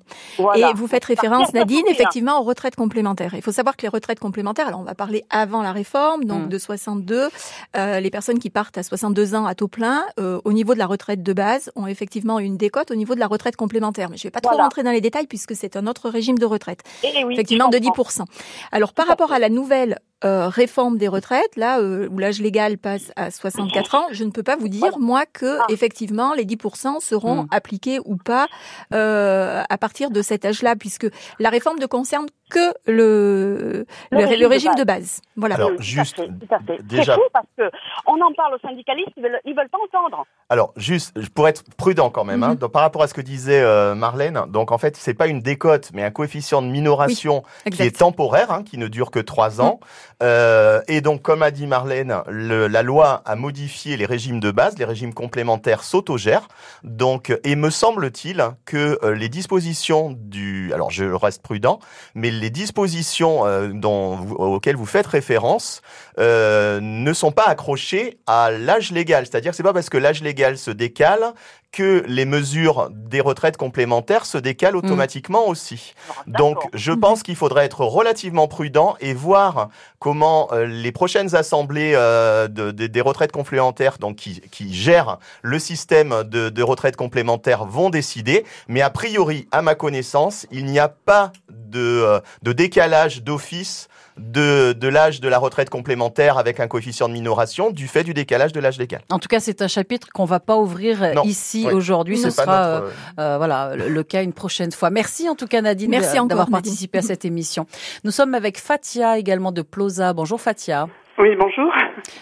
[0.55, 1.91] Et vous faites référence, Nadine, 61.
[1.93, 3.33] effectivement, aux retraites complémentaires.
[3.33, 6.45] Il faut savoir que les retraites complémentaires, alors on va parler avant la réforme, donc
[6.45, 6.49] Mm.
[6.49, 7.29] de 62,
[7.75, 10.79] euh, les personnes qui partent à 62 ans à taux plein, euh, au niveau de
[10.79, 14.09] la retraite de base, ont effectivement une décote au niveau de la retraite complémentaire.
[14.09, 16.37] Mais je ne vais pas trop rentrer dans les détails puisque c'est un autre régime
[16.37, 18.03] de retraite Eh oui, effectivement de comprends.
[18.03, 18.25] 10%.
[18.71, 22.77] Alors par rapport à la nouvelle euh, réforme des retraites, là euh, où l'âge légal
[22.77, 25.65] passe à 64 ans, je ne peux pas vous dire moi que Ah.
[25.69, 27.47] effectivement les 10% seront Mm.
[27.51, 28.47] appliqués ou pas
[28.93, 31.07] euh, à partir de cet âge-là, puisque
[31.39, 34.99] la réforme ne concerne que le Le le, régime le de base.
[34.99, 35.21] de base.
[35.35, 35.55] Voilà.
[35.55, 36.81] Alors, Oui, tout à juste, fait, tout à fait.
[36.83, 37.63] déjà- C'est fou parce que
[38.07, 40.25] on en parle aux syndicalistes, ils veulent, ils veulent pas entendre.
[40.49, 42.55] Alors, juste, pour être prudent quand même, hein, Mhm.
[42.57, 45.39] donc, par rapport à ce que disait euh, Marlène, donc en fait, c'est pas une
[45.41, 49.59] décote, mais un coefficient de minoration qui est temporaire, hein, qui ne dure que trois
[49.61, 49.79] ans.
[50.23, 54.51] Euh, et donc, comme a dit Marlène, le- la loi a modifié les régimes de
[54.51, 56.47] base, les régimes complémentaires s'autogèrent.
[56.83, 61.79] Donc, et me semble-t-il que euh, les dispositions du, alors je reste prudent,
[62.13, 65.81] mais les dispositions euh, dont vous- auxquelles vous faites référence
[66.19, 69.25] euh, ne sont pas accrochées à l'âge légal.
[69.25, 71.33] C'est-à-dire que c'est pas parce que l'âge légal se décale
[71.71, 75.93] que les mesures des retraites complémentaires se décalent automatiquement aussi.
[76.25, 79.67] Donc, je pense qu'il faudrait être relativement prudent et voir
[79.99, 85.17] comment euh, les prochaines assemblées euh, de- de- des retraites complémentaires, donc qui, qui gèrent
[85.41, 88.45] le système de, de retraite complémentaire, vont décider.
[88.69, 91.33] Mais a priori, à ma connaissance, il n'y a pas
[91.69, 97.09] de, euh, de décalage d'office de, de l'âge de la retraite complémentaire avec un coefficient
[97.09, 99.01] de minoration du fait du décalage de l'âge légal.
[99.11, 101.23] En tout cas, c'est un chapitre qu'on va pas ouvrir euh, Non.
[101.23, 101.73] ici Oui.
[101.73, 102.15] aujourd'hui.
[102.17, 102.45] Ce sera
[102.79, 104.89] notre, euh, euh, voilà le, le cas une prochaine fois.
[104.89, 106.61] Merci en tout cas Nadine Merci de- encore, d'avoir Nadine.
[106.63, 107.65] participé à cette émission.
[108.05, 110.13] Nous sommes avec Fatia également de Plosa.
[110.13, 110.87] Bonjour Fatia.
[111.17, 111.73] Oui, bonjour.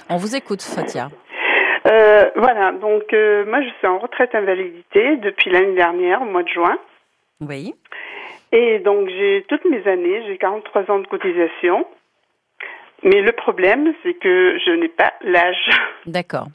[0.10, 1.10] On vous écoute Fatia.
[1.92, 6.42] Euh, voilà, donc euh, moi je suis en retraite invalidité depuis l'année dernière, au mois
[6.44, 6.78] de juin.
[7.42, 7.76] Oui.
[8.56, 11.86] Et donc j'ai toutes mes années, j'ai 43 ans de cotisation.
[13.04, 15.70] Mais le problème, c'est que je n'ai pas l'âge.
[16.06, 16.48] D'accord.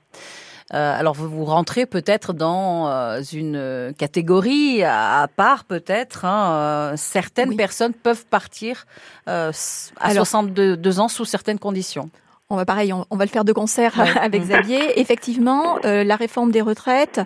[0.75, 6.25] Euh, alors vous vous rentrez peut-être dans euh, une catégorie à, à part peut-être.
[6.27, 8.85] hein, euh, certaines personnes peuvent partir
[9.29, 9.51] euh,
[9.99, 12.11] à Alors- 62 ans sous certaines conditions.
[12.51, 14.19] On va pareil, on, on va le faire de concert Ouais.
[14.21, 14.43] avec.
[14.43, 14.81] Xavier.
[15.01, 17.21] Effectivement, euh, la réforme des retraites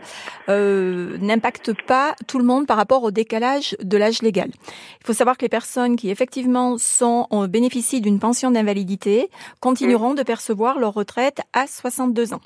[0.48, 4.50] euh, n'impacte pas tout le monde par rapport au décalage de l'âge légal.
[5.00, 9.30] Il faut savoir que les personnes qui effectivement sont ont bénéficient d'une pension d'invalidité
[9.60, 12.40] continueront de percevoir leur retraite à 62 ans.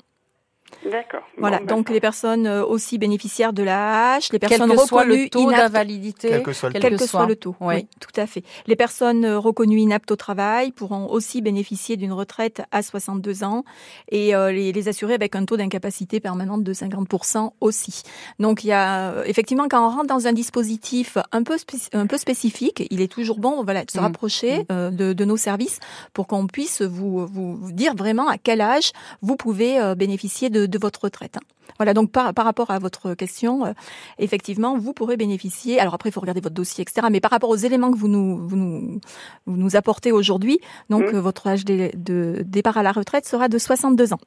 [0.89, 1.21] D'accord.
[1.37, 4.69] Voilà, Bon, ben, donc les personnes euh, aussi bénéficiaires de la hache, les Quel personnes
[4.71, 7.25] que soit le reconnues taux inaptes- d'invalidité, Quel que soit le quel, quel que, soit.
[7.25, 7.55] le taux.
[7.61, 7.75] Oui.
[7.75, 8.43] Oui, tout à fait.
[8.67, 13.63] Les personnes euh, reconnues inaptes au travail pourront aussi bénéficier d'une retraite à 62 ans
[14.11, 18.03] et euh, les, les assurés avec un taux d'incapacité permanente de 50% aussi.
[18.39, 22.07] Donc il y a effectivement quand on rentre dans un dispositif un peu spéc- un
[22.07, 24.01] peu spécifique, il est toujours bon voilà de se Mm.
[24.01, 25.79] rapprocher euh, de, de nos services
[26.13, 30.49] pour qu'on puisse vous, vous vous dire vraiment à quel âge vous pouvez euh, bénéficier
[30.49, 31.37] de, de votre retraite.
[31.37, 31.41] hein.
[31.77, 33.73] Voilà, donc par, par rapport à votre question, euh,
[34.17, 35.79] effectivement, vous pourrez bénéficier.
[35.79, 37.07] Alors après, il faut regarder votre dossier, etc.
[37.11, 38.99] Mais par rapport aux éléments que vous nous, vous nous,
[39.45, 41.15] vous nous apportez aujourd'hui, donc Mm.
[41.15, 44.19] euh, votre âge de, de départ à la retraite sera de 62 ans.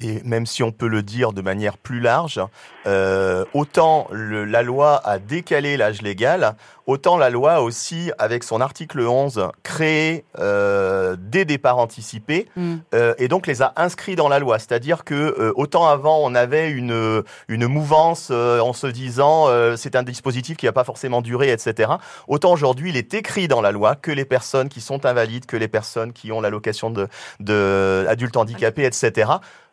[0.00, 2.40] Et même si on peut le dire de manière plus large,
[2.86, 6.54] euh, autant le- la loi a décalé l'âge légal,
[6.86, 12.74] autant la loi a aussi, avec son article 11, créé euh, des départs anticipés Mm.
[12.94, 14.58] euh, et donc les a inscrits dans la loi.
[14.58, 19.76] C'est-à-dire que euh, autant avant on avait une, une mouvance euh, en se disant euh,
[19.76, 21.90] c'est un dispositif qui n'a pas forcément duré, etc.
[22.28, 25.56] Autant aujourd'hui il est écrit dans la loi que les personnes qui sont invalides, que
[25.56, 27.08] les personnes qui ont l'allocation de,
[27.40, 29.30] de adultes handicapés, etc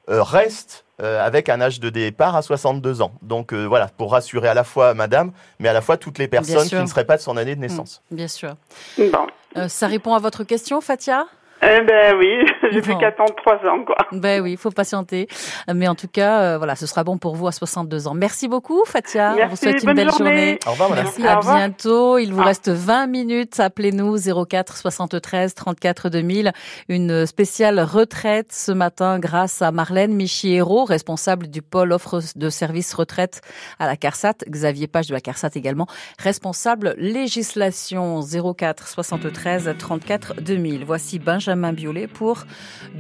[0.08, 3.13] reste euh, avec un âge de départ à 62 ans.
[3.24, 6.28] Donc euh, voilà, pour rassurer à la fois madame, mais à la fois toutes les
[6.28, 8.04] personnes qui ne seraient pas de son année de naissance.
[8.12, 8.56] Bien sûr.
[9.00, 9.26] Bon.
[9.58, 11.26] Euh, ça répond à votre question, Fatia?
[11.65, 13.95] Eh ben oui, j'ai fait qu'attendre trois ans, quoi.
[14.12, 15.28] Ben oui, il faut patienter.
[15.73, 18.13] Mais en tout cas, euh, voilà, ce sera bon pour vous à 62 ans.
[18.13, 19.34] Merci beaucoup, Fatia.
[19.36, 20.30] Merci, On vous souhaite une bonne belle journée.
[20.30, 20.60] journée.
[20.67, 21.06] Au revoir, madame.
[21.06, 21.58] Merci, À au revoir.
[21.58, 22.17] bientôt.
[22.17, 23.60] Il vous reste 20 minutes.
[23.60, 26.52] Appelez-nous 04 73 34 2000.
[26.89, 32.93] Une spéciale retraite ce matin grâce à Marlène Michiero, responsable du pôle offre de services
[32.93, 33.41] retraite
[33.80, 34.34] à la CARSAT.
[34.49, 35.88] Xavier Page de la CARSAT également,
[36.20, 40.86] responsable législation 04 73 34 2000.
[40.86, 41.20] Voici
[41.54, 42.45] Benjamin Biolay pour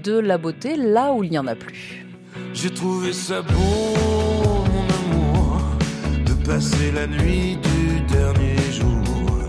[0.03, 2.05] De la beauté là où il n'y en a plus.
[2.53, 3.95] J'ai trouvé ça beau,
[4.71, 5.61] mon amour,
[6.25, 9.39] de passer la nuit du dernier jour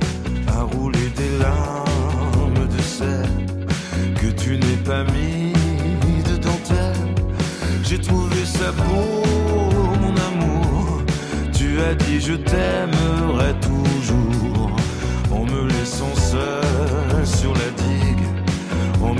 [0.48, 3.28] à rouler des larmes de sel
[4.20, 5.52] que tu n'es pas mis
[6.30, 7.14] de dentelle.
[7.82, 9.22] J'ai trouvé ça beau,
[10.00, 11.02] mon amour.
[11.52, 14.76] Tu as dit je t'aimerai toujours
[15.30, 16.63] en me laissant seul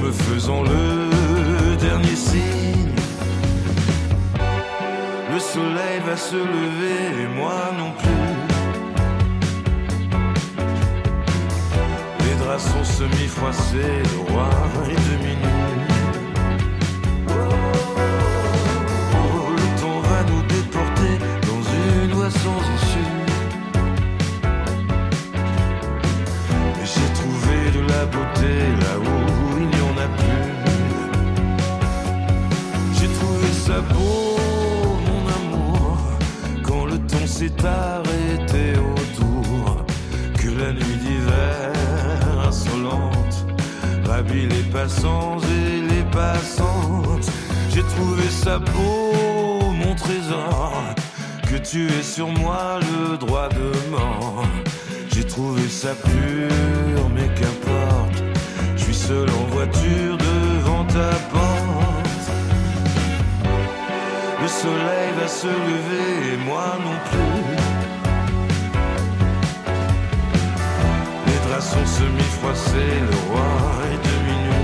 [0.05, 2.93] me faisant le dernier signe.
[5.33, 8.33] Le soleil va se lever et moi non plus.
[12.25, 14.51] Les draps sont semi-froissés, le roi
[14.93, 15.57] est demi nu.
[19.17, 21.15] Oh, le temps va nous déporter
[21.49, 23.13] dans une voie sans issue.
[26.83, 28.53] Et j'ai trouvé de la beauté
[28.83, 29.14] là où
[37.35, 39.85] s'est arrêté autour,
[40.39, 41.73] que la nuit d'hiver
[42.47, 43.37] insolente
[44.07, 47.29] ravit les passants et les passantes.
[47.71, 50.81] J'ai trouvé ça beau, mon trésor,
[51.51, 54.45] que tu aies sur moi le droit de mort.
[55.13, 58.23] J'ai trouvé ça pur, mais qu'importe,
[58.77, 61.64] je suis seul en voiture devant ta porte.
[64.65, 67.43] Soleil va se lever et moi non plus.
[71.27, 73.51] Les draps sont semi-froissés, le roi
[73.93, 74.61] est demi nu.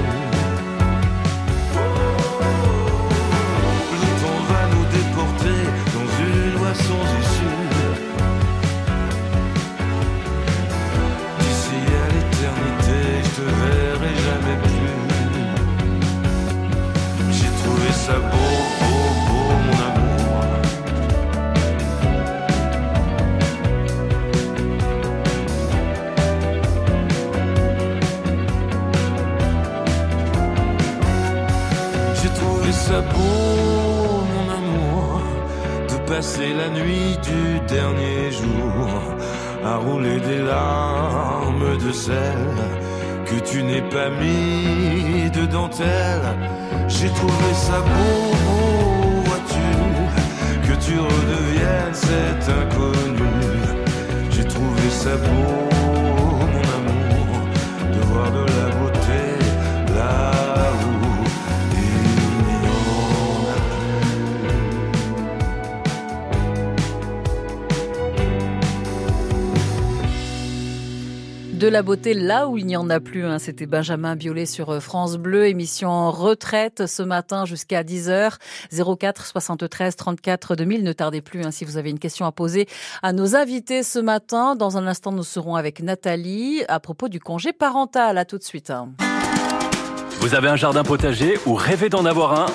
[4.03, 5.61] Le temps va nous déporter
[5.97, 7.61] dans une voie sans issue.
[11.41, 14.99] D'ici à l'éternité, je te verrai jamais plus.
[17.37, 18.55] J'ai trouvé ça beau,
[36.61, 38.89] la nuit du dernier jour
[39.65, 42.47] à rouler des larmes de sel
[43.25, 46.29] que tu n'es pas mis de dentelle.
[46.89, 49.71] J'ai trouvé ça beau, vois-tu,
[50.67, 53.33] que tu redeviennes cet inconnu.
[54.31, 55.53] J'ai trouvé ça beau,
[56.55, 57.31] mon amour,
[57.95, 58.90] de voir de la beauté
[71.61, 73.27] De la beauté là où il n'y en a plus.
[73.27, 73.39] hein.
[73.39, 78.37] C'était Benjamin Biolay sur euh, France Bleu, émission retraite ce matin jusqu'à 10h.
[78.99, 80.83] 04 73 34 2000.
[80.83, 82.67] Ne tardez plus hein, si vous avez une question à poser
[83.03, 84.57] à nos invités ce matin.
[84.57, 88.17] Dans un instant, nous serons avec Nathalie à propos du congé parental.
[88.17, 88.71] À tout de suite.
[88.71, 88.89] hein.
[90.21, 92.47] Vous avez un jardin potager ou rêvez d'en avoir un?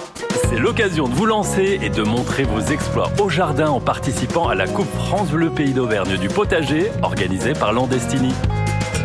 [0.50, 4.56] C'est l'occasion de vous lancer et de montrer vos exploits au jardin en participant à
[4.56, 8.34] la Coupe France Bleu Pays d'Auvergne du potager organisée par Landestini.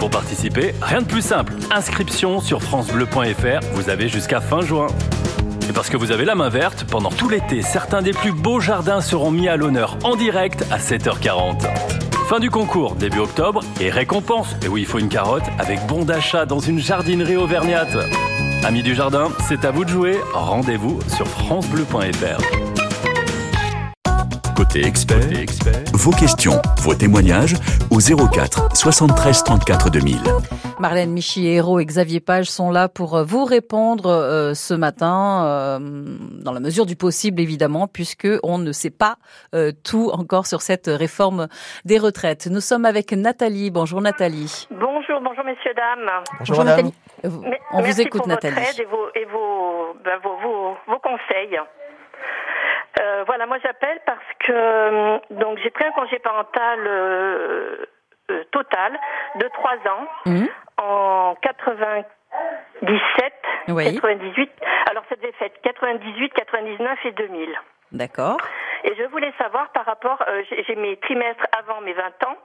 [0.00, 1.52] Pour participer, rien de plus simple.
[1.70, 4.86] Inscription sur francebleu.fr, vous avez jusqu'à fin juin.
[5.68, 8.60] Et parce que vous avez la main verte, pendant tout l'été, certains des plus beaux
[8.60, 11.66] jardins seront mis à l'honneur en direct à 7h40.
[12.30, 16.06] Fin du concours, début octobre, et récompense, et oui, il faut une carotte, avec bon
[16.06, 17.94] d'achat dans une jardinerie auvergnate.
[18.64, 20.18] Amis du jardin, c'est à vous de jouer.
[20.32, 22.59] Rendez-vous sur francebleu.fr.
[24.60, 25.16] Côté expert,
[25.94, 27.54] vos questions, vos témoignages
[27.90, 30.18] au 04 73 34 2000.
[30.78, 35.78] Marlène Michiero et Xavier Page sont là pour euh, vous répondre euh, ce matin, euh,
[36.44, 39.16] dans la mesure du possible évidemment, puisque on ne sait pas
[39.54, 41.48] euh, tout encore sur cette réforme
[41.86, 42.46] des retraites.
[42.46, 43.70] Nous sommes avec Nathalie.
[43.70, 44.68] Bonjour Nathalie.
[44.70, 46.04] Bonjour, bonjour messieurs, dames.
[46.38, 46.94] Bonjour, Bonjour, Nathalie.
[47.24, 47.40] On vous
[47.82, 48.66] merci écoute, pour votre Nathalie.
[48.68, 51.58] aide et vos, et vos, ben, vos, vos, vos conseils.
[53.00, 57.86] Euh, voilà, moi j'appelle parce que euh, donc j'ai pris un congé parental euh,
[58.30, 58.98] euh, total
[59.36, 60.48] de trois ans Mhm.
[60.78, 63.32] en 97
[63.68, 63.94] Oui.
[63.94, 64.50] 98.
[64.90, 67.54] Alors, ça devait faire 98, 99 et 2000.
[67.92, 68.38] D'accord.
[68.84, 70.22] Et je voulais savoir par rapport,
[70.66, 72.36] j'ai mes trimestres avant mes 20 ans,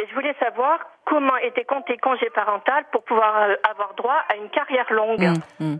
[0.00, 4.48] et je voulais savoir comment était compté congé parental pour pouvoir avoir droit à une
[4.50, 5.28] carrière longue.
[5.60, 5.76] Mmh,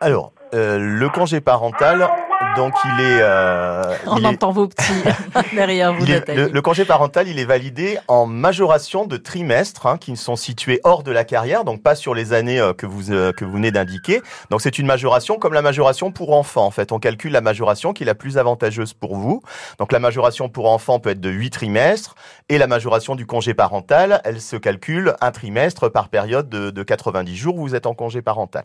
[0.00, 2.06] Alors, euh, le congé parental,
[2.54, 3.18] donc il est...
[3.20, 4.92] euh, On il est- entend vos petits
[5.54, 9.96] derrière vous, est- le, le congé parental, il est validé en majoration de trimestres hein,
[9.98, 13.10] qui sont situés hors de la carrière, donc pas sur les années euh, que vous
[13.10, 14.22] euh, que vous venez d'indiquer.
[14.50, 16.64] Donc c'est une majoration comme la majoration pour enfants.
[16.66, 19.42] En fait, on calcule la majoration qui est la plus avantageuse pour vous.
[19.78, 22.14] Donc la majoration pour enfants peut être de 8 trimestres
[22.48, 26.82] et la majoration du congé parental, elle se calcule un trimestre par période de, de
[26.82, 28.64] 90 jours où vous êtes en congé parental.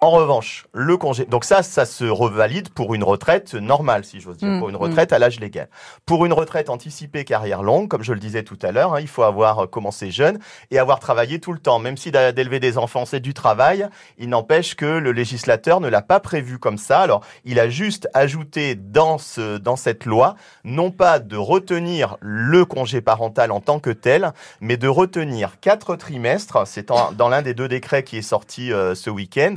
[0.00, 4.36] En revanche, le congé, donc ça, ça se revalide pour une retraite normale, si j'ose
[4.36, 4.78] dire, Mm, pour une mm.
[4.78, 5.68] retraite à l'âge légal.
[6.06, 9.08] Pour une retraite anticipée carrière longue, comme je le disais tout à l'heure, hein, il
[9.08, 10.38] faut avoir euh, commencé jeune
[10.70, 11.78] et avoir travaillé tout le temps.
[11.78, 13.88] Même si d'élever des enfants, c'est du travail,
[14.18, 17.00] il n'empêche que le législateur ne l'a pas prévu comme ça.
[17.00, 22.64] Alors, il a juste ajouté dans, ce, dans cette loi, non pas de retenir le
[22.64, 26.66] congé parental en tant que tel, mais de retenir quatre trimestres.
[26.66, 29.54] C'est dans l'un des deux décrets qui est sorti euh, ce week-end.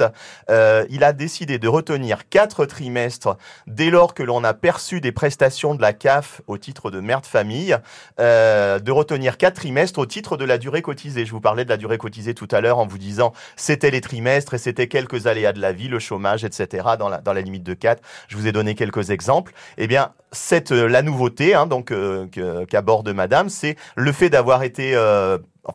[0.50, 5.14] Euh, il a décidé de retenir quatre trimestres dès lors que l'on a perçu des
[5.14, 7.78] prestations de la CAF au titre de mère de famille,
[8.20, 11.26] euh, de retenir quatre trimestres au titre de la durée cotisée.
[11.26, 14.02] Je vous parlais de la durée cotisée tout à l'heure en vous disant c'était les
[14.02, 16.90] trimestres et c'était quelques aléas de la vie, le chômage, etc.
[17.00, 18.04] dans la, dans la limite de 4.
[18.28, 19.54] Je vous ai donné quelques exemples.
[19.78, 22.28] Eh bien, cette, euh, la nouveauté hein, donc euh,
[22.70, 24.96] qu'aborde Madame, c'est le fait d'avoir été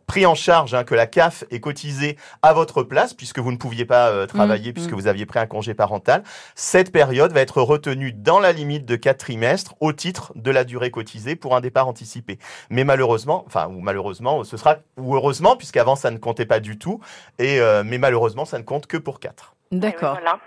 [0.07, 3.57] pris en charge, hein, que la CAF ait cotisé à votre place, puisque vous ne
[3.57, 4.97] pouviez pas euh, travailler, Mm, puisque mm.
[4.97, 6.23] vous aviez pris un congé parental.
[6.55, 10.65] Cette période va être retenue dans la limite de quatre trimestres au titre de la
[10.65, 12.39] durée cotisée pour un départ anticipé.
[12.71, 16.79] Mais malheureusement, enfin, ou malheureusement, ce sera, ou heureusement, puisqu'avant ça ne comptait pas du
[16.79, 17.01] tout,
[17.39, 19.55] et, euh, mais malheureusement, ça ne compte que pour quatre.
[19.73, 20.19] D'accord.
[20.21, 20.39] Voilà.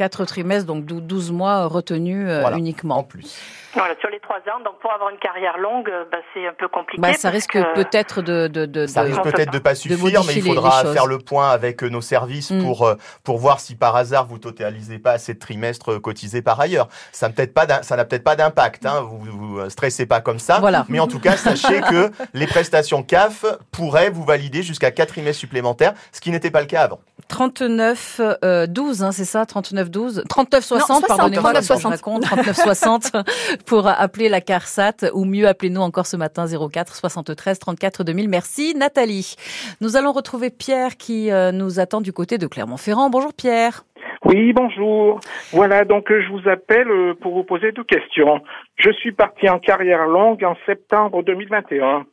[0.00, 2.96] Quatre trimestres, donc dou- 12 mois retenus euh, Voilà, uniquement.
[2.96, 3.36] En plus.
[3.74, 4.58] Voilà, sur les trois ans.
[4.64, 7.02] Donc, pour avoir une carrière longue, euh, bah, c'est un peu compliqué.
[7.02, 10.32] Bah, ça risque que- peut-être de, de, de, Ça risque peut-être de pas suffire, mais
[10.36, 12.62] il faudra faire le point avec euh, nos services Mm.
[12.64, 12.94] pour euh,
[13.24, 16.88] pour voir si par hasard vous totalisez pas assez de trimestres euh, cotisés par ailleurs.
[17.12, 18.86] Ça n'a peut-être pas d'im- ça n'a peut-être pas d'impact.
[18.86, 20.60] Hein, vous, vous euh, stressez pas comme ça.
[20.60, 20.86] Voilà.
[20.88, 25.40] Mais en tout cas, sachez que les prestations CAF pourraient vous valider jusqu'à quatre trimestres
[25.40, 27.00] supplémentaires, ce qui n'était pas le cas avant.
[27.30, 31.76] 39 euh, 12, hein, c'est ça 39 12 39 60, Non, 60, pardonnez-moi, 39 comme
[31.76, 33.12] ça, je raconte 39 60
[33.66, 38.28] pour appeler la CARSAT ou mieux appelez-nous encore ce matin 04 73 34 2000.
[38.28, 39.36] Merci Nathalie.
[39.80, 43.10] Nous allons retrouver Pierre qui euh, nous attend du côté de Clermont-Ferrand.
[43.10, 43.84] Bonjour Pierre.
[44.24, 45.20] Oui, bonjour.
[45.52, 48.40] Voilà, donc euh, je vous appelle euh, pour vous poser deux questions.
[48.76, 52.04] Je suis parti en carrière longue en septembre 2021.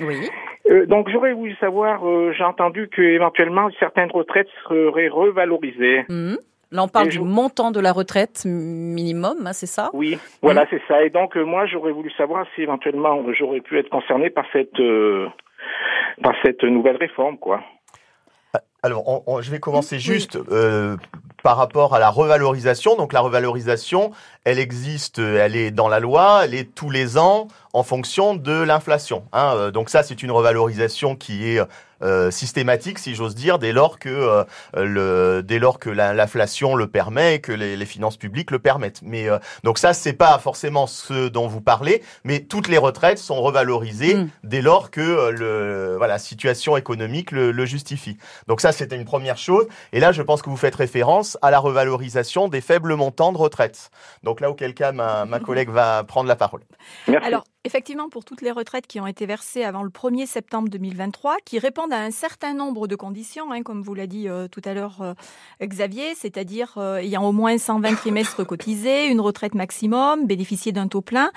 [0.00, 0.28] Oui.
[0.70, 6.04] Euh, donc j'aurais voulu savoir, euh, j'ai entendu que éventuellement certaines retraites seraient revalorisées.
[6.08, 6.38] Mhm.
[6.72, 9.90] Là, on parle Et du je- montant de la retraite minimum, hein, c'est ça?
[9.92, 10.66] Oui, voilà, Mhm.
[10.70, 11.04] c'est ça.
[11.04, 14.78] Et donc euh, moi j'aurais voulu savoir si éventuellement j'aurais pu être concerné par cette
[14.80, 15.28] euh,
[16.22, 17.60] par cette nouvelle réforme, quoi.
[18.82, 20.96] Alors, on- on- je vais commencer juste euh,
[21.42, 22.96] par rapport à la revalorisation.
[22.96, 24.12] Donc, la revalorisation,
[24.46, 28.34] elle existe, euh, elle est dans la loi, elle est tous les ans en fonction
[28.34, 29.24] de l'inflation.
[29.32, 29.52] hein.
[29.56, 31.60] Euh, donc, ça, c'est une revalorisation qui est
[32.02, 34.44] euh, systématique, si j'ose dire, dès lors que euh,
[34.74, 38.58] le, dès lors que la- l'inflation le permet et que les, les finances publiques le
[38.58, 39.00] permettent.
[39.02, 43.18] Mais euh, donc ça, c'est pas forcément ce dont vous parlez, mais toutes les retraites
[43.18, 48.18] sont revalorisées dès lors que euh, le, voilà, la situation économique le, le justifie.
[48.46, 49.66] Donc ça, c'était une première chose.
[49.92, 53.38] Et là, je pense que vous faites référence à la revalorisation des faibles montants de
[53.38, 53.90] retraite.
[54.22, 56.62] Donc là, auquel cas, ma, ma collègue va prendre la parole.
[57.22, 61.36] Alors, effectivement, pour toutes les retraites qui ont été versées avant le 1er septembre 2023,
[61.44, 64.62] qui répondent à un certain nombre de conditions, hein, comme vous l'a dit euh, tout
[64.64, 65.14] à l'heure euh,
[65.62, 71.00] Xavier, c'est-à-dire euh, ayant au moins 120 trimestres cotisés, une retraite maximum, bénéficier d'un taux
[71.00, 71.30] plein,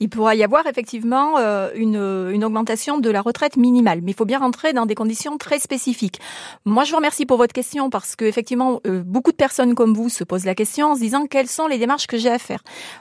[0.00, 4.00] il pourra y avoir effectivement euh, une, une augmentation de la retraite minimale.
[4.02, 6.20] Mais il faut bien rentrer dans des conditions très spécifiques.
[6.64, 9.94] Moi, je vous remercie pour votre question parce que effectivement, euh, beaucoup de personnes comme
[9.94, 12.38] vous se posent la question en se disant quelles sont les démarches que j'ai à
[12.38, 12.45] faire.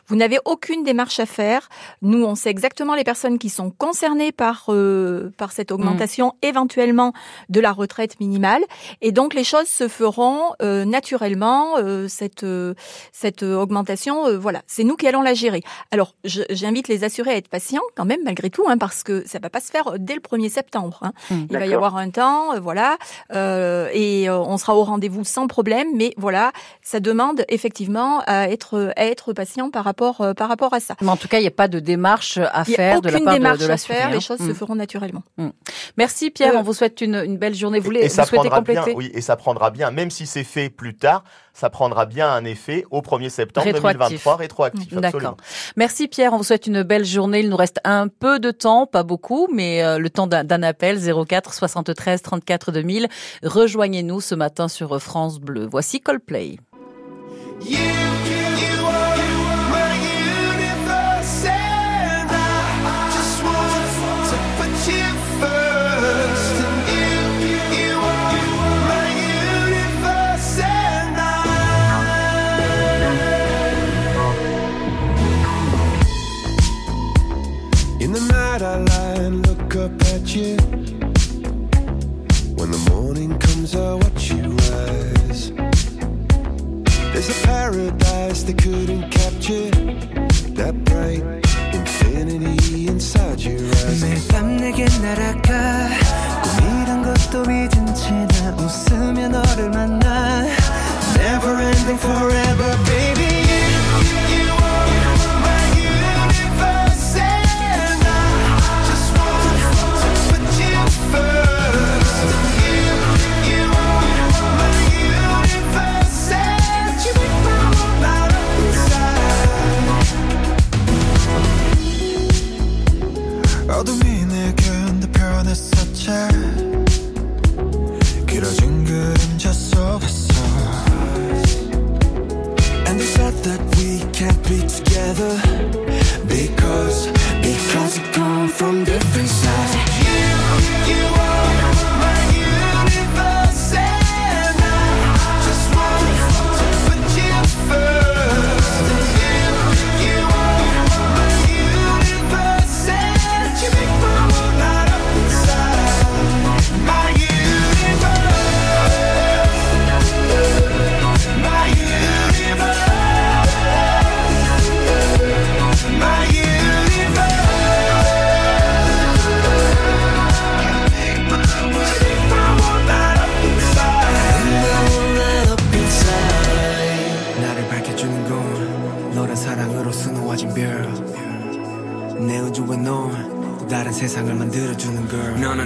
[0.07, 1.69] Vous n'avez aucune démarche à faire.
[2.01, 7.13] Nous, on sait exactement les personnes qui sont concernées par euh, par cette augmentation éventuellement
[7.49, 8.63] de la retraite minimale,
[9.01, 11.77] et donc les choses se feront euh, naturellement.
[11.77, 12.73] euh, cette euh,
[13.11, 15.61] cette augmentation, euh, voilà, c'est nous qui allons la gérer.
[15.91, 19.25] Alors, je- j'invite les assurés à être patients quand même malgré tout, hein, parce que
[19.27, 20.99] ça va pas se faire dès le 1er septembre.
[21.01, 21.13] hein.
[21.49, 22.97] Il va y avoir un temps, euh, voilà,
[23.33, 25.87] euh, et euh, on sera au rendez-vous sans problème.
[25.95, 30.73] Mais voilà, ça demande effectivement à être à être patient par rapport euh, par rapport
[30.73, 30.95] à ça.
[31.01, 33.57] Mais en tout cas, il n'y a pas de démarche à faire de la part
[33.57, 34.55] de, de, la faire, les choses se mm.
[34.55, 35.23] feront naturellement.
[35.37, 35.49] Mm.
[35.97, 37.79] Merci Pierre, on vous souhaite une, une belle journée.
[37.79, 40.95] Vous, et, vous souhaitez compléter Oui, et ça prendra bien, même si c'est fait plus
[40.95, 41.23] tard,
[41.53, 44.93] ça prendra bien un effet au 1er septembre 2023 rétroactif.
[44.93, 45.37] D'accord.
[45.75, 47.39] Merci Pierre, on vous souhaite une belle journée.
[47.39, 50.99] Il nous reste un peu de temps, pas beaucoup, mais euh, le temps d'un appel
[50.99, 53.07] 04 73 34 2000.
[53.43, 55.67] Rejoignez-nous ce matin sur France Bleu.
[55.69, 56.57] Voici Coldplay.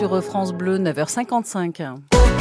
[0.00, 1.94] sur France Bleu, 9h55.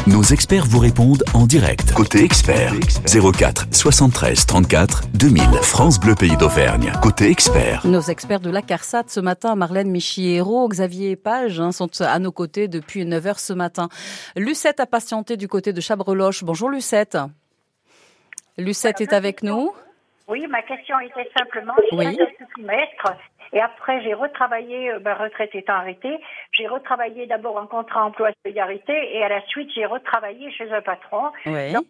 [0.08, 1.92] Nos experts vous répondent en direct.
[1.92, 2.74] Côté expert,
[3.06, 5.44] 04 73 34 2000.
[5.62, 6.94] France Bleu Pays d'Auvergne.
[7.02, 7.86] Côté expert.
[7.86, 12.32] Nos experts de la CARSAT ce matin, Marlène Michiero, Xavier Page, hein, sont à nos
[12.32, 13.90] côtés depuis 9h ce matin.
[14.38, 16.46] Lucette a patienté du côté de Chabreloche.
[16.46, 17.18] Bonjour Lucette.
[18.58, 19.74] Lucette est avec nous.
[20.30, 22.18] Oui, ma question était simplement, oui.
[22.54, 23.18] trimestre
[23.52, 26.20] et après, j'ai retravaillé, euh, ma retraite étant arrêtée,
[26.52, 30.82] j'ai retravaillé d'abord en contrat emploi solidarité et à la suite, j'ai retravaillé chez un
[30.82, 31.32] patron.
[31.46, 31.74] Oui.
[31.74, 31.86] Donc,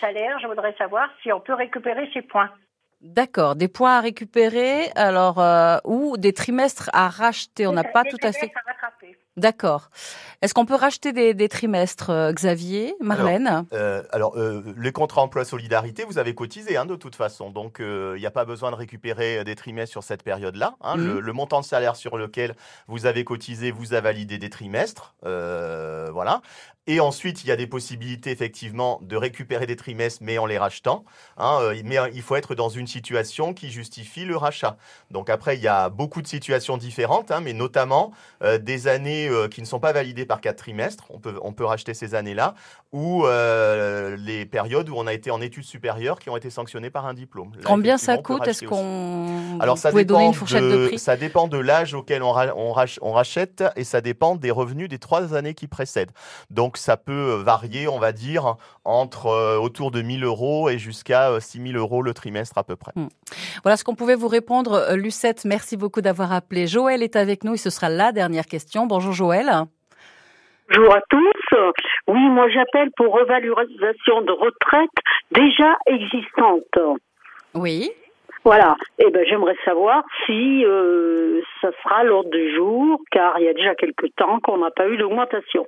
[0.00, 2.50] salaire, je voudrais savoir si on peut récupérer ces points.
[3.00, 7.66] D'accord, des points à récupérer, alors euh, ou des trimestres à racheter.
[7.66, 8.52] On n'a pas tout à fait.
[9.40, 9.90] D'accord.
[10.42, 13.66] Est-ce qu'on peut racheter des, trimestres, euh, Xavier, Marlène?
[14.12, 18.18] Alors, euh, les contrats emploi solidarité, vous avez cotisé hein, de toute façon, donc il
[18.18, 20.76] n'y a pas besoin de récupérer des trimestres sur cette période-là.
[20.80, 20.96] Hein.
[20.96, 21.18] Mmh.
[21.18, 22.54] le, montant de salaire sur lequel
[22.86, 26.42] vous avez cotisé vous a validé des trimestres, voilà.
[26.90, 30.58] Et ensuite, il y a des possibilités effectivement de récupérer des trimestres, mais en les
[30.58, 31.04] rachetant.
[31.38, 34.76] Hein, mais il faut être dans une situation qui justifie le rachat.
[35.12, 38.10] Donc après, il y a beaucoup de situations différentes, hein, mais notamment
[38.42, 41.04] euh, des années qui ne sont pas validées par quatre trimestres.
[41.10, 42.56] On peut, on peut racheter ces années-là
[42.90, 47.06] ou les périodes où on a été en études supérieures qui ont été sanctionnées par
[47.06, 47.52] un diplôme.
[47.64, 48.48] Combien ça coûte?
[48.48, 50.98] Est-ce qu'on alors ça dépend donner une fourchette de, prix?
[50.98, 54.98] Ça dépend de l'âge auquel on, on, on, rachète et ça dépend des revenus des
[54.98, 56.10] trois années qui précèdent.
[56.50, 61.76] Donc ça peut varier, on va dire, entre autour de 1000 euros et jusqu'à 6000
[61.76, 62.92] euros le trimestre à peu près.
[62.96, 63.08] Hmm.
[63.62, 64.94] Voilà ce qu'on pouvait vous répondre.
[64.94, 66.66] Lucette, merci beaucoup d'avoir appelé.
[66.66, 68.86] Joël est avec nous et ce sera la dernière question.
[68.86, 69.50] Bonjour Joël.
[70.72, 71.56] Bonjour à tous.
[72.06, 74.90] Oui, moi j'appelle pour revalorisation de retraite
[75.32, 76.98] déjà existante.
[77.54, 77.90] Oui.
[78.44, 78.74] Voilà.
[78.98, 83.52] Eh ben, j'aimerais savoir si euh, ça sera l'ordre du jour, car il y a
[83.52, 85.66] déjà quelque temps qu'on n'a pas eu d'augmentation.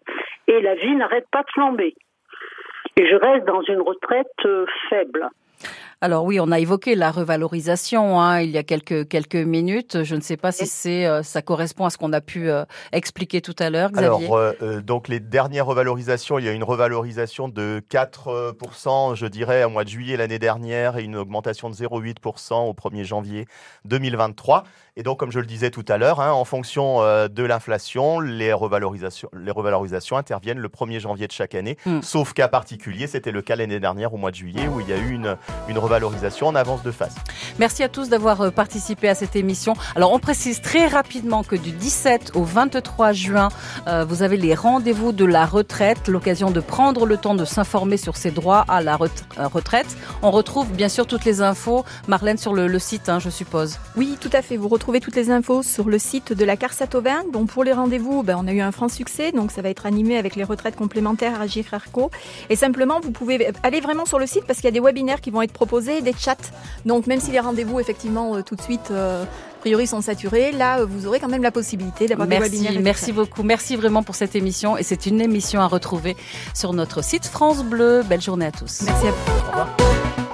[0.48, 1.94] Et la vie n'arrête pas de flamber.
[2.96, 5.28] Et je reste dans une retraite euh, faible.
[6.02, 10.02] Alors oui, on a évoqué la revalorisation hein, il y a quelques quelques minutes.
[10.02, 12.64] Je ne sais pas si c'est euh, ça correspond à ce qu'on a pu euh,
[12.90, 13.90] expliquer tout à l'heure.
[13.94, 19.62] Alors euh, donc les dernières revalorisations, il y a une revalorisation de 4% je dirais,
[19.62, 23.46] au mois de juillet l'année dernière et une augmentation de 0,8% au 1er janvier
[23.84, 24.64] 2023.
[24.96, 28.52] Et donc, comme je le disais tout à l'heure, hein, en fonction de l'inflation, les
[28.52, 32.02] revalorisations, les revalorisations interviennent le 1er janvier de chaque année, hmm.
[32.02, 34.92] sauf cas particulier, c'était le cas l'année dernière au mois de juillet où il y
[34.92, 35.36] a eu une,
[35.68, 37.14] une valorisation en avance de phase.
[37.58, 39.74] Merci à tous d'avoir euh, participé à cette émission.
[39.94, 43.48] Alors on précise très rapidement que du 17 au 23 juin,
[43.86, 47.96] euh, vous avez les rendez-vous de la retraite, l'occasion de prendre le temps de s'informer
[47.96, 49.96] sur ses droits à la euh, retraite.
[50.22, 53.78] On retrouve bien sûr toutes les infos, Marlène, sur le, site, hein, je suppose.
[53.96, 54.56] Oui, tout à fait.
[54.56, 57.22] Vous retrouvez toutes les infos sur le site de la CARSAT-Auvin.
[57.32, 59.86] Donc pour les rendez-vous, ben, on a eu un franc succès, donc ça va être
[59.86, 62.10] animé avec les retraites complémentaires à Girarco.
[62.50, 65.20] Et simplement, vous pouvez aller vraiment sur le site parce qu'il y a des webinaires
[65.20, 66.34] qui vont être proposés des chats.
[66.84, 70.50] Donc même si les rendez-vous effectivement euh, tout de suite euh, a priori sont saturés,
[70.50, 72.72] là euh, vous aurez quand même la possibilité d'avoir des webinaires.
[72.80, 76.16] Merci beaucoup, merci vraiment pour cette émission et c'est une émission à retrouver
[76.54, 78.02] sur notre site France Bleu.
[78.02, 78.82] Belle journée à tous.
[78.84, 79.30] Merci à vous.
[79.30, 80.31] Au revoir.